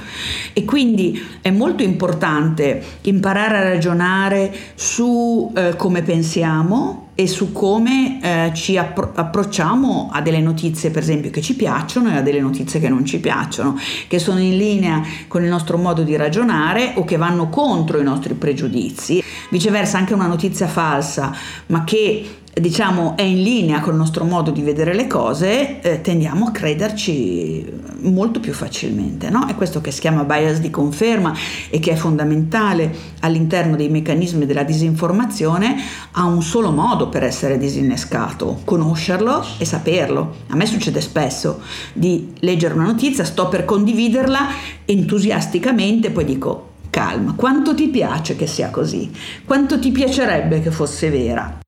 E 0.53 0.65
quindi 0.65 1.23
è 1.43 1.51
molto 1.51 1.83
importante 1.83 2.83
imparare 3.03 3.59
a 3.59 3.63
ragionare 3.63 4.53
su 4.75 5.53
eh, 5.55 5.77
come 5.77 6.03
pensiamo, 6.03 7.11
e 7.23 7.29
su 7.29 7.53
come 7.53 8.19
eh, 8.21 8.51
ci 8.53 8.77
appro- 8.77 9.13
approcciamo 9.15 10.11
a 10.13 10.21
delle 10.21 10.41
notizie, 10.41 10.91
per 10.91 11.03
esempio, 11.03 11.31
che 11.31 11.41
ci 11.41 11.55
piacciono 11.55 12.11
e 12.11 12.17
a 12.17 12.21
delle 12.21 12.41
notizie 12.41 12.81
che 12.81 12.89
non 12.89 13.05
ci 13.05 13.21
piacciono, 13.21 13.79
che 14.09 14.19
sono 14.19 14.41
in 14.41 14.57
linea 14.57 15.01
con 15.29 15.45
il 15.45 15.49
nostro 15.49 15.79
modo 15.79 16.03
di 16.03 16.17
ragionare 16.17 16.95
o 16.97 17.05
che 17.05 17.17
vanno 17.17 17.49
contro 17.49 18.01
i 18.01 18.03
nostri 18.03 18.35
pregiudizi. 18.35 19.23
Viceversa, 19.51 19.99
anche 19.99 20.15
una 20.15 20.27
notizia 20.27 20.67
falsa, 20.67 21.33
ma 21.67 21.85
che 21.85 22.42
diciamo 22.55 23.17
è 23.17 23.23
in 23.23 23.43
linea 23.43 23.81
con 23.81 23.95
il 23.95 23.99
nostro 23.99 24.25
modo 24.25 24.51
di 24.51 24.61
vedere 24.61 24.95
le 24.95 25.07
cose, 25.07 25.81
eh, 25.81 26.01
tendiamo 26.03 26.47
a 26.47 26.51
crederci 26.51 27.81
molto 28.01 28.41
più 28.41 28.53
facilmente. 28.53 29.31
No? 29.31 29.47
È 29.47 29.55
questo 29.55 29.81
che 29.81 29.91
si 29.91 30.01
chiama 30.01 30.25
bias 30.25 30.61
di 30.61 30.69
conferma 30.69 31.33
e 31.71 31.79
che 31.79 31.93
è 31.93 31.95
fondamentale 31.95 32.95
all'interno 33.21 33.75
dei 33.75 33.89
meccanismi 33.89 34.45
della 34.45 34.65
disinformazione, 34.65 35.77
ha 36.13 36.25
un 36.25 36.43
solo 36.43 36.71
modo 36.73 37.09
per 37.09 37.23
essere 37.23 37.57
disinnescato, 37.57 38.61
conoscerlo 38.65 39.43
e 39.57 39.65
saperlo. 39.65 40.35
A 40.49 40.57
me 40.57 40.67
succede 40.67 41.01
spesso 41.01 41.61
di 41.95 42.35
leggere 42.41 42.75
una 42.75 42.85
notizia, 42.85 43.25
sto 43.25 43.49
per 43.49 43.65
condividerla 43.65 44.49
entusiasticamente, 44.85 46.11
poi 46.11 46.25
dico 46.25 46.71
calma, 46.91 47.33
quanto 47.35 47.75
ti 47.75 47.89
piace 47.89 48.37
che 48.37 48.47
sia 48.47 48.69
così? 48.69 49.11
Quanto 49.47 49.79
ti 49.79 49.91
piacerebbe 49.91 50.61
che 50.61 50.71
fosse 50.71 51.09
vera? 51.09 51.62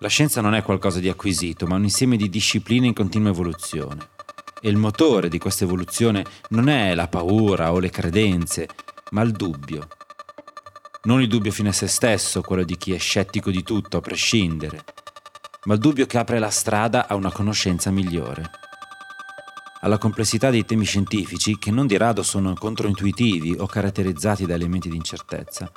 La 0.00 0.08
scienza 0.08 0.42
non 0.42 0.54
è 0.54 0.62
qualcosa 0.62 1.00
di 1.00 1.08
acquisito, 1.08 1.66
ma 1.66 1.76
un 1.76 1.84
insieme 1.84 2.18
di 2.18 2.28
discipline 2.28 2.88
in 2.88 2.92
continua 2.92 3.30
evoluzione. 3.30 4.10
E 4.60 4.68
il 4.68 4.76
motore 4.76 5.30
di 5.30 5.38
questa 5.38 5.64
evoluzione 5.64 6.22
non 6.50 6.68
è 6.68 6.94
la 6.94 7.08
paura 7.08 7.72
o 7.72 7.78
le 7.78 7.88
credenze, 7.88 8.68
ma 9.12 9.22
il 9.22 9.32
dubbio. 9.32 9.88
Non 11.04 11.22
il 11.22 11.28
dubbio 11.28 11.50
fine 11.50 11.70
a 11.70 11.72
se 11.72 11.86
stesso, 11.86 12.42
quello 12.42 12.62
di 12.62 12.76
chi 12.76 12.92
è 12.92 12.98
scettico 12.98 13.50
di 13.50 13.62
tutto 13.62 13.96
a 13.96 14.00
prescindere, 14.02 14.84
ma 15.64 15.72
il 15.72 15.80
dubbio 15.80 16.04
che 16.04 16.18
apre 16.18 16.38
la 16.38 16.50
strada 16.50 17.08
a 17.08 17.14
una 17.14 17.32
conoscenza 17.32 17.90
migliore. 17.90 18.50
Alla 19.80 19.96
complessità 19.96 20.50
dei 20.50 20.66
temi 20.66 20.84
scientifici, 20.84 21.56
che 21.56 21.70
non 21.70 21.86
di 21.86 21.96
rado 21.96 22.22
sono 22.22 22.52
controintuitivi 22.52 23.56
o 23.58 23.66
caratterizzati 23.66 24.44
da 24.44 24.52
elementi 24.52 24.90
di 24.90 24.96
incertezza, 24.96 25.70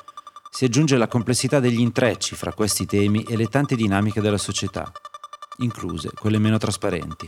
si 0.51 0.65
aggiunge 0.65 0.97
la 0.97 1.07
complessità 1.07 1.59
degli 1.59 1.79
intrecci 1.79 2.35
fra 2.35 2.53
questi 2.53 2.85
temi 2.85 3.23
e 3.27 3.37
le 3.37 3.45
tante 3.45 3.75
dinamiche 3.75 4.19
della 4.19 4.37
società, 4.37 4.91
incluse 5.59 6.11
quelle 6.19 6.39
meno 6.39 6.57
trasparenti. 6.57 7.27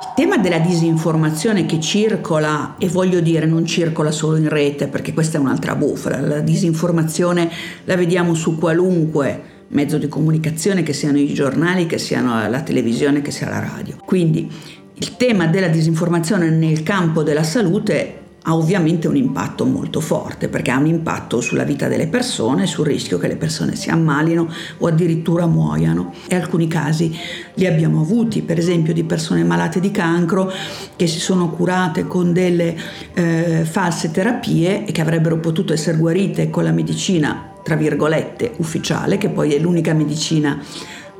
Il 0.00 0.12
tema 0.16 0.38
della 0.38 0.58
disinformazione 0.58 1.66
che 1.66 1.78
circola, 1.78 2.76
e 2.78 2.88
voglio 2.88 3.20
dire 3.20 3.46
non 3.46 3.64
circola 3.66 4.10
solo 4.10 4.36
in 4.36 4.48
rete, 4.48 4.88
perché 4.88 5.12
questa 5.12 5.38
è 5.38 5.40
un'altra 5.40 5.74
bufala, 5.74 6.20
la 6.20 6.40
disinformazione 6.40 7.50
la 7.84 7.96
vediamo 7.96 8.34
su 8.34 8.58
qualunque 8.58 9.50
mezzo 9.68 9.98
di 9.98 10.08
comunicazione, 10.08 10.82
che 10.82 10.92
siano 10.92 11.18
i 11.18 11.32
giornali, 11.32 11.86
che 11.86 11.98
siano 11.98 12.48
la 12.48 12.62
televisione, 12.62 13.22
che 13.22 13.30
sia 13.30 13.48
la 13.48 13.60
radio. 13.60 13.96
Quindi 14.04 14.50
il 14.94 15.16
tema 15.16 15.46
della 15.46 15.68
disinformazione 15.68 16.50
nel 16.50 16.82
campo 16.82 17.22
della 17.22 17.42
salute 17.42 18.21
ha 18.44 18.56
ovviamente 18.56 19.06
un 19.06 19.16
impatto 19.16 19.64
molto 19.64 20.00
forte 20.00 20.48
perché 20.48 20.70
ha 20.70 20.78
un 20.78 20.86
impatto 20.86 21.40
sulla 21.40 21.62
vita 21.62 21.86
delle 21.86 22.08
persone, 22.08 22.66
sul 22.66 22.86
rischio 22.86 23.18
che 23.18 23.28
le 23.28 23.36
persone 23.36 23.76
si 23.76 23.90
ammalino 23.90 24.48
o 24.78 24.86
addirittura 24.86 25.46
muoiano. 25.46 26.12
E 26.26 26.34
alcuni 26.34 26.66
casi 26.66 27.16
li 27.54 27.66
abbiamo 27.66 28.00
avuti, 28.00 28.42
per 28.42 28.58
esempio 28.58 28.92
di 28.92 29.04
persone 29.04 29.44
malate 29.44 29.78
di 29.78 29.90
cancro 29.90 30.50
che 30.96 31.06
si 31.06 31.20
sono 31.20 31.50
curate 31.50 32.06
con 32.06 32.32
delle 32.32 32.76
eh, 33.14 33.64
false 33.64 34.10
terapie 34.10 34.86
e 34.86 34.92
che 34.92 35.00
avrebbero 35.00 35.38
potuto 35.38 35.72
essere 35.72 35.96
guarite 35.96 36.50
con 36.50 36.64
la 36.64 36.72
medicina, 36.72 37.50
tra 37.62 37.76
virgolette, 37.76 38.54
ufficiale, 38.56 39.18
che 39.18 39.28
poi 39.28 39.54
è 39.54 39.58
l'unica 39.58 39.92
medicina 39.92 40.60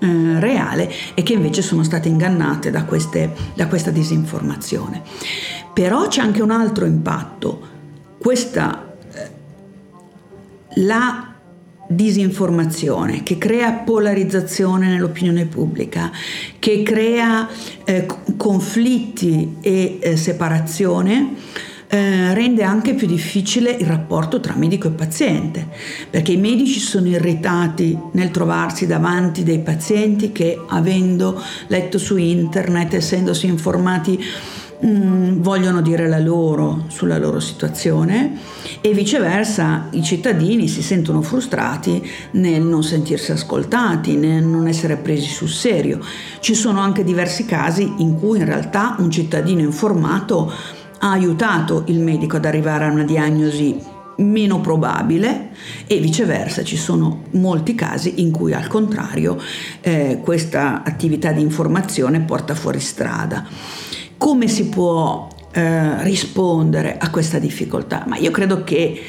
eh, 0.02 0.40
reale 0.40 0.90
e 1.14 1.22
che 1.22 1.32
invece 1.32 1.62
sono 1.62 1.84
state 1.84 2.08
ingannate 2.08 2.72
da, 2.72 2.82
queste, 2.82 3.32
da 3.54 3.68
questa 3.68 3.92
disinformazione. 3.92 5.00
Però 5.72 6.08
c'è 6.08 6.20
anche 6.20 6.42
un 6.42 6.50
altro 6.50 6.86
impatto. 6.86 7.68
Questa, 8.18 8.96
eh, 9.12 9.30
la 10.80 11.34
disinformazione 11.86 13.22
che 13.22 13.38
crea 13.38 13.70
polarizzazione 13.72 14.88
nell'opinione 14.88 15.44
pubblica, 15.44 16.10
che 16.58 16.82
crea 16.82 17.48
eh, 17.84 18.06
conflitti 18.36 19.58
e 19.60 19.98
eh, 20.00 20.16
separazione, 20.16 21.34
eh, 21.94 22.32
rende 22.32 22.62
anche 22.62 22.94
più 22.94 23.06
difficile 23.06 23.70
il 23.70 23.84
rapporto 23.84 24.40
tra 24.40 24.54
medico 24.56 24.88
e 24.88 24.92
paziente, 24.92 25.68
perché 26.08 26.32
i 26.32 26.38
medici 26.38 26.80
sono 26.80 27.06
irritati 27.06 27.98
nel 28.12 28.30
trovarsi 28.30 28.86
davanti 28.86 29.42
dei 29.42 29.58
pazienti 29.58 30.32
che 30.32 30.58
avendo 30.68 31.38
letto 31.66 31.98
su 31.98 32.16
internet, 32.16 32.94
essendosi 32.94 33.44
informati 33.44 34.18
mm, 34.86 35.42
vogliono 35.42 35.82
dire 35.82 36.08
la 36.08 36.18
loro 36.18 36.84
sulla 36.88 37.18
loro 37.18 37.40
situazione 37.40 38.38
e 38.80 38.94
viceversa 38.94 39.88
i 39.90 40.02
cittadini 40.02 40.68
si 40.68 40.80
sentono 40.80 41.20
frustrati 41.20 42.02
nel 42.30 42.62
non 42.62 42.82
sentirsi 42.82 43.32
ascoltati, 43.32 44.16
nel 44.16 44.44
non 44.44 44.66
essere 44.66 44.96
presi 44.96 45.28
sul 45.28 45.50
serio. 45.50 46.00
Ci 46.40 46.54
sono 46.54 46.80
anche 46.80 47.04
diversi 47.04 47.44
casi 47.44 47.92
in 47.98 48.18
cui 48.18 48.38
in 48.38 48.46
realtà 48.46 48.96
un 48.98 49.10
cittadino 49.10 49.60
informato 49.60 50.80
ha 51.04 51.10
aiutato 51.10 51.84
il 51.86 51.98
medico 51.98 52.36
ad 52.36 52.44
arrivare 52.44 52.84
a 52.84 52.90
una 52.90 53.02
diagnosi 53.02 53.90
meno 54.18 54.60
probabile 54.60 55.50
e 55.86 55.98
viceversa 55.98 56.62
ci 56.62 56.76
sono 56.76 57.24
molti 57.32 57.74
casi 57.74 58.20
in 58.20 58.30
cui 58.30 58.52
al 58.52 58.68
contrario 58.68 59.36
eh, 59.80 60.20
questa 60.22 60.82
attività 60.84 61.32
di 61.32 61.40
informazione 61.40 62.20
porta 62.20 62.54
fuori 62.54 62.78
strada. 62.78 63.44
Come 64.16 64.46
si 64.46 64.68
può 64.68 65.26
eh, 65.50 66.02
rispondere 66.04 66.98
a 66.98 67.10
questa 67.10 67.40
difficoltà? 67.40 68.04
Ma 68.06 68.16
io 68.16 68.30
credo 68.30 68.62
che 68.62 69.02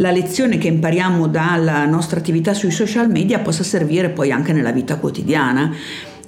la 0.00 0.10
lezione 0.10 0.58
che 0.58 0.68
impariamo 0.68 1.26
dalla 1.28 1.86
nostra 1.86 2.18
attività 2.18 2.52
sui 2.52 2.70
social 2.70 3.10
media 3.10 3.38
possa 3.38 3.64
servire 3.64 4.10
poi 4.10 4.30
anche 4.30 4.52
nella 4.52 4.70
vita 4.70 4.96
quotidiana 4.96 5.74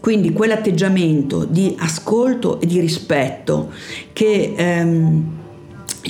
quindi 0.01 0.33
quell'atteggiamento 0.33 1.45
di 1.45 1.77
ascolto 1.79 2.59
e 2.61 2.67
di 2.67 2.81
rispetto 2.81 3.71
che 4.13 4.55
ehm, 4.57 5.39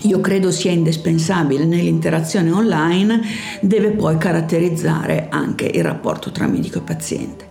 io 0.02 0.20
credo 0.20 0.52
sia 0.52 0.70
indispensabile 0.70 1.64
nell'interazione 1.64 2.52
online 2.52 3.20
deve 3.60 3.90
poi 3.90 4.16
caratterizzare 4.16 5.26
anche 5.28 5.66
il 5.66 5.82
rapporto 5.82 6.30
tra 6.30 6.46
medico 6.46 6.78
e 6.78 6.82
paziente. 6.82 7.48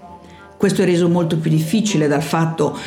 Questo 0.58 0.82
è 0.82 0.86
reso 0.86 1.10
molto 1.10 1.38
più 1.38 1.50
difficile 1.50 2.08
dal 2.08 2.24
fatto 2.24 2.78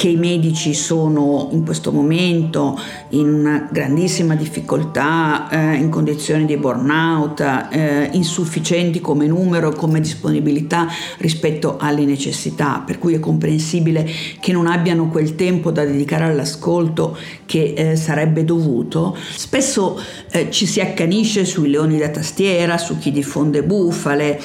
che 0.00 0.08
i 0.08 0.16
medici 0.16 0.72
sono 0.72 1.50
in 1.52 1.62
questo 1.62 1.92
momento 1.92 2.80
in 3.10 3.28
una 3.28 3.68
grandissima 3.70 4.34
difficoltà, 4.34 5.50
eh, 5.50 5.74
in 5.74 5.90
condizioni 5.90 6.46
di 6.46 6.56
burnout, 6.56 7.40
eh, 7.70 8.08
insufficienti 8.12 9.02
come 9.02 9.26
numero, 9.26 9.72
come 9.72 10.00
disponibilità 10.00 10.86
rispetto 11.18 11.76
alle 11.78 12.06
necessità, 12.06 12.82
per 12.86 12.98
cui 12.98 13.12
è 13.12 13.20
comprensibile 13.20 14.08
che 14.40 14.52
non 14.52 14.68
abbiano 14.68 15.10
quel 15.10 15.34
tempo 15.34 15.70
da 15.70 15.84
dedicare 15.84 16.24
all'ascolto 16.24 17.14
che 17.44 17.74
eh, 17.76 17.96
sarebbe 17.96 18.42
dovuto. 18.42 19.14
Spesso 19.36 20.00
eh, 20.30 20.50
ci 20.50 20.64
si 20.64 20.80
accanisce 20.80 21.44
sui 21.44 21.68
leoni 21.68 21.98
da 21.98 22.08
tastiera, 22.08 22.78
su 22.78 22.96
chi 22.96 23.10
diffonde 23.10 23.62
bufale, 23.62 24.40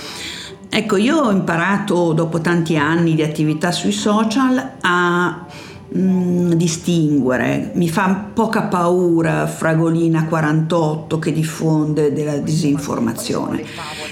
Ecco, 0.78 0.98
io 0.98 1.22
ho 1.22 1.32
imparato 1.32 2.12
dopo 2.12 2.42
tanti 2.42 2.76
anni 2.76 3.16
di 3.16 3.24
attività 3.24 3.72
sui 3.72 3.94
social 3.94 4.72
a 4.82 5.46
mm, 5.96 6.52
distinguere, 6.54 7.72
mi 7.76 7.90
fa 7.90 8.30
poca 8.34 8.64
paura 8.64 9.48
Fragolina 9.48 10.26
48 10.26 11.20
che 11.20 11.32
diffonde 11.32 12.14
della 12.14 12.38
disinformazione. 12.38 13.64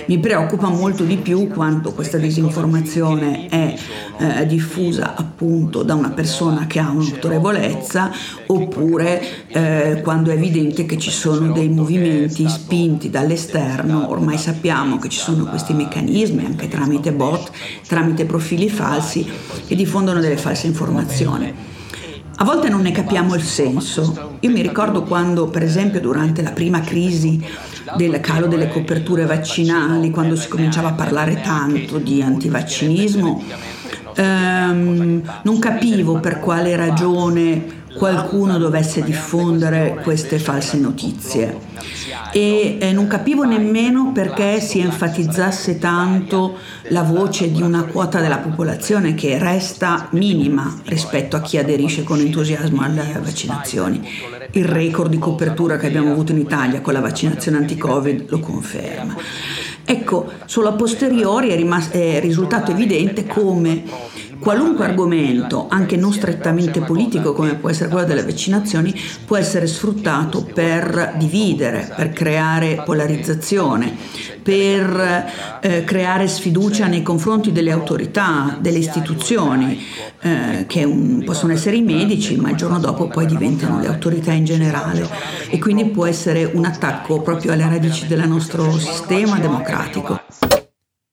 Mi 0.06 0.20
preoccupa 0.20 0.68
molto 0.68 1.04
di 1.04 1.18
più 1.18 1.48
quanto 1.48 1.94
questa 1.94 2.18
disinformazione 2.18 3.48
è 3.48 3.76
eh, 4.18 4.46
diffusa 4.46 5.16
appunto 5.16 5.84
da 5.84 5.94
una 5.96 6.10
persona 6.10 6.68
che 6.68 6.80
ha 6.80 6.90
un'autorevolezza 6.90 8.12
oppure 8.48 9.48
eh, 9.48 10.02
quando 10.04 10.32
è 10.32 10.34
evidente 10.34 10.86
che 10.86 10.98
ci 10.98 11.12
sono 11.12 11.52
dei 11.52 11.70
movimenti 11.70 12.48
spinti 12.50 13.10
dall'esterno, 13.10 14.10
ormai 14.10 14.38
sappiamo 14.38 15.00
che 15.00 15.10
ci 15.10 15.20
sono 15.20 15.46
questi 15.46 15.74
meccanismi 15.74 16.46
anche 16.46 16.68
tramite 16.68 17.14
bot, 17.14 17.52
tramite 17.88 18.26
profili 18.26 18.70
falsi 18.70 19.26
che 19.66 19.76
diffondono 19.76 20.20
delle 20.20 20.38
false 20.38 20.68
informazioni. 20.68 21.72
A 22.44 22.46
volte 22.46 22.68
non 22.68 22.82
ne 22.82 22.92
capiamo 22.92 23.36
il 23.36 23.42
senso. 23.42 24.36
Io 24.42 24.50
mi 24.50 24.62
ricordo 24.62 25.04
quando, 25.04 25.48
per 25.48 25.64
esempio, 25.64 26.02
durante 26.02 26.42
la 26.42 26.52
prima 26.52 26.82
crisi 26.82 27.42
del 27.96 28.20
calo 28.20 28.48
delle 28.48 28.68
coperture 28.68 29.26
vaccinali, 29.26 30.10
quando 30.10 30.36
si 30.36 30.50
cominciava 30.50 30.90
a 30.90 30.94
parlare 30.94 31.40
tanto 31.40 32.00
di 32.00 32.22
antivaccinismo, 32.22 33.42
ehm, 34.14 35.22
non 35.42 35.60
capivo 35.60 36.20
per 36.20 36.42
quale 36.42 36.76
ragione 36.76 37.83
qualcuno 37.96 38.58
dovesse 38.58 39.04
diffondere 39.04 40.00
queste 40.04 40.40
false 40.40 40.78
notizie 40.78 41.72
e 42.32 42.78
eh, 42.80 42.92
non 42.92 43.08
capivo 43.08 43.44
nemmeno 43.44 44.12
perché 44.12 44.60
si 44.60 44.80
enfatizzasse 44.80 45.78
tanto 45.78 46.58
la 46.90 47.04
voce 47.04 47.52
di 47.52 47.62
una 47.62 47.84
quota 47.84 48.20
della 48.20 48.40
popolazione 48.40 49.14
che 49.14 49.38
resta 49.38 50.08
minima 50.12 50.82
rispetto 50.86 51.36
a 51.36 51.42
chi 51.42 51.58
aderisce 51.58 52.04
con 52.04 52.20
entusiasmo 52.20 52.82
alle 52.82 53.20
vaccinazioni. 53.22 54.02
Il 54.52 54.66
record 54.66 55.12
di 55.12 55.20
copertura 55.20 55.78
che 55.78 55.88
abbiamo 55.88 56.12
avuto 56.12 56.32
in 56.32 56.40
Italia 56.40 56.82
con 56.82 56.94
la 56.94 57.02
vaccinazione 57.02 57.58
anti-Covid 57.58 58.26
lo 58.30 58.40
conferma. 58.40 59.16
Ecco, 59.86 60.32
solo 60.46 60.70
a 60.70 60.74
posteriori 60.74 61.50
è, 61.50 61.56
rimas- 61.56 61.90
è 61.90 62.20
risultato 62.20 62.72
evidente 62.72 63.28
come 63.28 63.84
qualunque 64.44 64.84
argomento, 64.84 65.68
anche 65.70 65.96
non 65.96 66.12
strettamente 66.12 66.82
politico 66.82 67.32
come 67.32 67.56
può 67.56 67.70
essere 67.70 67.90
quello 67.90 68.06
delle 68.06 68.24
vaccinazioni, 68.24 68.94
può 69.26 69.38
essere 69.38 69.68
sfruttato 69.68 70.44
per 70.44 71.14
dividere, 71.18 71.92
per 71.96 72.12
creare 72.12 72.82
polarizzazione, 72.84 73.96
per 74.44 75.60
eh, 75.62 75.86
creare 75.86 76.28
sfiducia 76.28 76.88
nei 76.88 77.02
confronti 77.02 77.54
delle 77.54 77.72
autorità, 77.72 78.58
delle 78.60 78.80
istituzioni, 78.80 79.82
eh, 80.22 80.66
che 80.68 80.84
un, 80.84 81.24
possono 81.24 81.54
essere 81.54 81.78
i 81.78 81.82
medici, 81.82 82.36
ma 82.36 82.50
il 82.50 82.58
giorno 82.58 82.80
dopo 82.80 83.08
poi 83.08 83.26
diventano 83.26 83.80
le 83.80 83.88
autorità 83.88 84.34
in 84.34 84.44
generale 84.44 85.10
e 85.48 85.58
quindi 85.58 85.86
può 85.86 86.06
essere 86.06 86.44
un 86.54 86.66
attacco 86.66 87.22
proprio 87.22 87.54
alle 87.54 87.68
radici 87.70 88.08
del 88.08 88.28
nostro 88.28 88.78
sistema 88.78 89.40
democratico. 89.40 90.43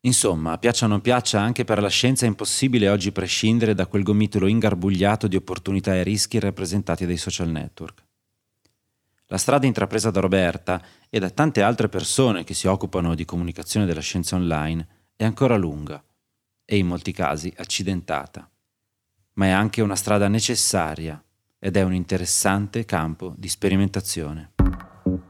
Insomma, 0.03 0.57
piaccia 0.57 0.87
o 0.87 0.89
non 0.89 1.03
piaccia, 1.03 1.41
anche 1.41 1.65
per 1.65 1.81
la 1.83 1.89
scienza 1.89 2.25
è 2.25 2.29
impossibile 2.29 2.89
oggi 2.89 3.13
prescindere 3.13 3.75
da 3.75 3.87
quel 3.87 4.03
gomitolo 4.03 4.47
ingarbugliato 4.47 5.27
di 5.27 5.37
opportunità 5.37 5.95
e 5.95 6.03
rischi 6.03 6.39
rappresentati 6.39 7.05
dai 7.05 7.19
social 7.19 7.49
network. 7.49 8.03
La 9.27 9.37
strada 9.37 9.67
intrapresa 9.67 10.11
da 10.11 10.21
Roberta 10.21 10.83
e 11.11 11.19
da 11.19 11.29
tante 11.29 11.63
altre 11.63 11.89
persone 11.89 12.45
che 12.45 12.55
si 12.55 12.67
occupano 12.67 13.15
di 13.15 13.27
comunicazione 13.27 13.85
della 13.85 14.01
scienza 14.01 14.37
online 14.37 14.87
è 15.15 15.25
ancora 15.25 15.57
lunga 15.57 16.03
e 16.65 16.79
in 16.79 16.87
molti 16.87 17.13
casi 17.13 17.53
accidentata, 17.57 18.51
ma 19.35 19.47
è 19.47 19.51
anche 19.51 19.83
una 19.83 19.97
strada 19.97 20.29
necessaria 20.29 21.23
ed 21.59 21.77
è 21.77 21.83
un 21.83 21.93
interessante 21.93 22.87
campo 22.87 23.35
di 23.37 23.49
sperimentazione. 23.49 24.50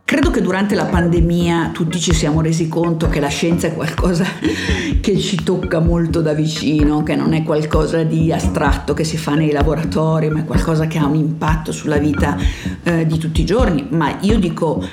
Credo 0.04 0.30
che 0.30 0.40
durante 0.40 0.74
la 0.74 0.86
pandemia 0.86 1.70
tutti 1.72 2.00
ci 2.00 2.12
siamo 2.12 2.40
resi 2.40 2.66
conto 2.66 3.08
che 3.08 3.20
la 3.20 3.28
scienza 3.28 3.68
è 3.68 3.74
qualcosa 3.74 4.24
che 5.00 5.18
ci 5.18 5.42
tocca 5.42 5.78
molto 5.78 6.20
da 6.20 6.32
vicino, 6.32 7.02
che 7.02 7.14
non 7.14 7.32
è 7.32 7.44
qualcosa 7.44 8.02
di 8.02 8.32
astratto 8.32 8.92
che 8.92 9.04
si 9.04 9.16
fa 9.16 9.34
nei 9.34 9.52
laboratori, 9.52 10.28
ma 10.28 10.40
è 10.40 10.44
qualcosa 10.44 10.86
che 10.86 10.98
ha 10.98 11.06
un 11.06 11.14
impatto 11.14 11.70
sulla 11.70 11.98
vita 11.98 12.36
eh, 12.82 13.06
di 13.06 13.18
tutti 13.18 13.42
i 13.42 13.44
giorni. 13.44 13.86
Ma 13.90 14.18
io 14.22 14.38
dico 14.38 14.84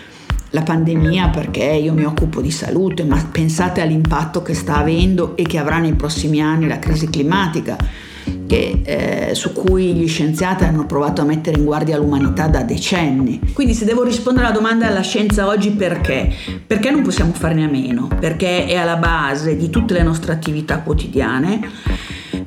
la 0.52 0.62
pandemia 0.62 1.30
perché 1.30 1.64
io 1.64 1.94
mi 1.94 2.06
occupo 2.06 2.40
di 2.40 2.52
salute, 2.52 3.04
ma 3.04 3.20
pensate 3.32 3.82
all'impatto 3.82 4.42
che 4.44 4.54
sta 4.54 4.78
avendo 4.78 5.36
e 5.36 5.44
che 5.44 5.58
avrà 5.58 5.80
nei 5.80 5.94
prossimi 5.94 6.42
anni 6.42 6.68
la 6.68 6.80
crisi 6.80 7.10
climatica 7.10 7.76
che, 8.48 8.82
eh, 8.84 9.36
su 9.36 9.54
cui 9.54 9.94
gli 9.94 10.08
scienziati 10.08 10.64
hanno 10.64 10.86
provato 10.86 11.22
a 11.22 11.26
mettere 11.26 11.58
in 11.58 11.66
guardia 11.66 11.98
l'umanità 11.98 12.48
da 12.48 12.64
decenni. 12.64 13.40
Quindi 13.54 13.74
se 13.74 13.86
devo 13.86 14.04
rispondere 14.04 14.46
alla 14.48 14.56
domanda 14.56 14.88
della 14.88 15.02
scienza 15.02 15.46
oggi 15.46 15.70
perché? 15.72 16.34
Perché 16.66 16.90
non 16.90 17.04
possiamo 17.04 17.34
farne 17.34 17.66
a 17.66 17.70
meno? 17.70 18.10
Perché 18.20 18.66
è 18.66 18.76
alla 18.76 18.96
base 18.96 19.56
di 19.56 19.70
tutte 19.70 19.94
le 19.94 20.04
nostre 20.04 20.32
attività 20.32 20.80
quotidiane 20.80 21.60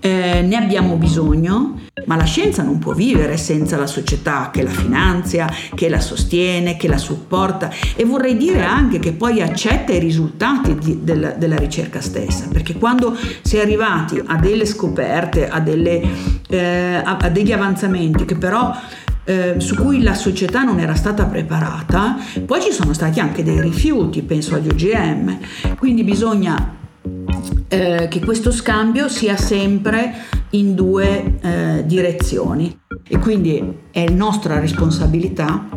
eh, 0.00 0.42
ne 0.42 0.56
abbiamo 0.56 0.96
bisogno, 0.96 1.78
ma 2.06 2.16
la 2.16 2.24
scienza 2.24 2.62
non 2.62 2.78
può 2.78 2.92
vivere 2.92 3.36
senza 3.36 3.76
la 3.76 3.86
società 3.86 4.50
che 4.52 4.62
la 4.62 4.70
finanzia, 4.70 5.48
che 5.74 5.88
la 5.88 6.00
sostiene, 6.00 6.76
che 6.76 6.88
la 6.88 6.98
supporta. 6.98 7.70
E 7.94 8.04
vorrei 8.04 8.36
dire 8.36 8.62
anche 8.62 8.98
che 8.98 9.12
poi 9.12 9.42
accetta 9.42 9.92
i 9.92 9.98
risultati 9.98 10.74
di, 10.76 11.00
della, 11.02 11.30
della, 11.30 11.56
ricerca 11.56 12.00
stessa, 12.00 12.48
perché 12.50 12.74
quando 12.74 13.16
si 13.42 13.56
è 13.56 13.60
arrivati 13.60 14.20
a 14.24 14.36
delle 14.36 14.64
scoperte, 14.64 15.48
a, 15.48 15.60
delle, 15.60 16.02
eh, 16.48 16.94
a, 17.04 17.18
a 17.20 17.28
degli 17.28 17.52
avanzamenti 17.52 18.24
che 18.24 18.36
però 18.36 18.74
eh, 19.24 19.56
su 19.58 19.76
cui 19.76 20.02
la 20.02 20.14
società 20.14 20.62
non 20.62 20.80
era 20.80 20.94
stata 20.94 21.26
preparata, 21.26 22.16
poi 22.46 22.62
ci 22.62 22.72
sono 22.72 22.94
stati 22.94 23.20
anche 23.20 23.42
dei 23.42 23.60
rifiuti, 23.60 24.22
penso 24.22 24.54
agli 24.54 24.68
OGM, 24.68 25.38
quindi 25.76 26.02
bisogna 26.02 26.78
eh, 27.68 28.09
che 28.09 28.20
questo 28.20 28.50
scambio 28.50 29.09
sia 29.09 29.37
sempre 29.37 30.12
in 30.50 30.74
due 30.74 31.38
eh, 31.40 31.85
direzioni 31.87 32.79
e 33.07 33.18
quindi 33.18 33.79
è 33.90 34.09
nostra 34.09 34.59
responsabilità 34.59 35.68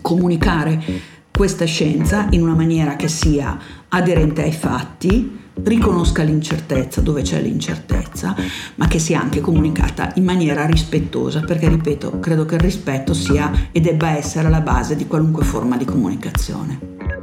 comunicare 0.00 1.10
questa 1.30 1.64
scienza 1.64 2.26
in 2.30 2.42
una 2.42 2.54
maniera 2.54 2.96
che 2.96 3.08
sia 3.08 3.58
aderente 3.88 4.42
ai 4.42 4.52
fatti, 4.52 5.40
riconosca 5.64 6.22
l'incertezza 6.22 7.00
dove 7.00 7.22
c'è 7.22 7.40
l'incertezza, 7.40 8.34
ma 8.76 8.86
che 8.86 8.98
sia 8.98 9.20
anche 9.20 9.40
comunicata 9.40 10.12
in 10.16 10.24
maniera 10.24 10.66
rispettosa, 10.66 11.40
perché 11.40 11.68
ripeto, 11.68 12.18
credo 12.20 12.44
che 12.44 12.56
il 12.56 12.60
rispetto 12.60 13.14
sia 13.14 13.50
e 13.72 13.80
debba 13.80 14.16
essere 14.16 14.48
la 14.50 14.60
base 14.60 14.96
di 14.96 15.06
qualunque 15.06 15.44
forma 15.44 15.76
di 15.76 15.84
comunicazione. 15.84 17.21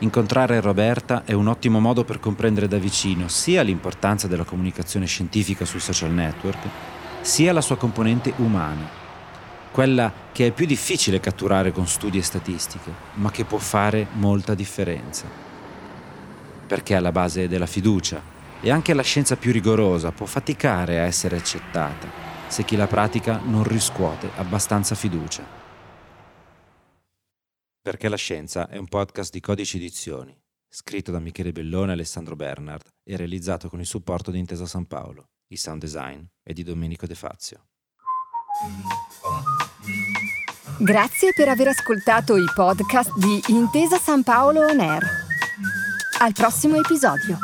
Incontrare 0.00 0.60
Roberta 0.60 1.24
è 1.24 1.32
un 1.32 1.48
ottimo 1.48 1.80
modo 1.80 2.04
per 2.04 2.20
comprendere 2.20 2.68
da 2.68 2.78
vicino 2.78 3.26
sia 3.26 3.62
l'importanza 3.62 4.28
della 4.28 4.44
comunicazione 4.44 5.06
scientifica 5.06 5.64
sui 5.64 5.80
social 5.80 6.12
network, 6.12 6.68
sia 7.20 7.52
la 7.52 7.60
sua 7.60 7.76
componente 7.76 8.32
umana, 8.36 8.88
quella 9.72 10.12
che 10.30 10.46
è 10.46 10.50
più 10.52 10.66
difficile 10.66 11.18
catturare 11.18 11.72
con 11.72 11.88
studi 11.88 12.18
e 12.18 12.22
statistiche, 12.22 12.92
ma 13.14 13.32
che 13.32 13.44
può 13.44 13.58
fare 13.58 14.06
molta 14.12 14.54
differenza. 14.54 15.24
Perché 16.64 16.94
alla 16.94 17.10
base 17.10 17.48
della 17.48 17.66
fiducia 17.66 18.22
e 18.60 18.70
anche 18.70 18.94
la 18.94 19.02
scienza 19.02 19.34
più 19.34 19.50
rigorosa 19.50 20.12
può 20.12 20.26
faticare 20.26 21.00
a 21.00 21.04
essere 21.04 21.36
accettata 21.36 22.06
se 22.46 22.64
chi 22.64 22.76
la 22.76 22.86
pratica 22.86 23.40
non 23.44 23.64
riscuote 23.64 24.30
abbastanza 24.36 24.94
fiducia. 24.94 25.67
Perché 27.88 28.10
la 28.10 28.16
scienza 28.16 28.68
è 28.68 28.76
un 28.76 28.86
podcast 28.86 29.32
di 29.32 29.40
Codici 29.40 29.78
Edizioni, 29.78 30.38
scritto 30.68 31.10
da 31.10 31.20
Michele 31.20 31.52
Bellone 31.52 31.88
e 31.88 31.94
Alessandro 31.94 32.36
Bernard 32.36 32.86
e 33.02 33.16
realizzato 33.16 33.70
con 33.70 33.80
il 33.80 33.86
supporto 33.86 34.30
di 34.30 34.38
Intesa 34.38 34.66
San 34.66 34.84
Paolo. 34.84 35.30
Il 35.46 35.56
sound 35.56 35.80
design 35.80 36.22
è 36.42 36.52
di 36.52 36.62
Domenico 36.64 37.06
De 37.06 37.14
Fazio. 37.14 37.68
Grazie 40.78 41.32
per 41.34 41.48
aver 41.48 41.68
ascoltato 41.68 42.36
i 42.36 42.44
podcast 42.54 43.16
di 43.16 43.40
Intesa 43.46 43.96
San 43.96 44.22
Paolo 44.22 44.66
On 44.66 44.80
Air. 44.80 45.02
Al 46.18 46.34
prossimo 46.34 46.76
episodio. 46.76 47.38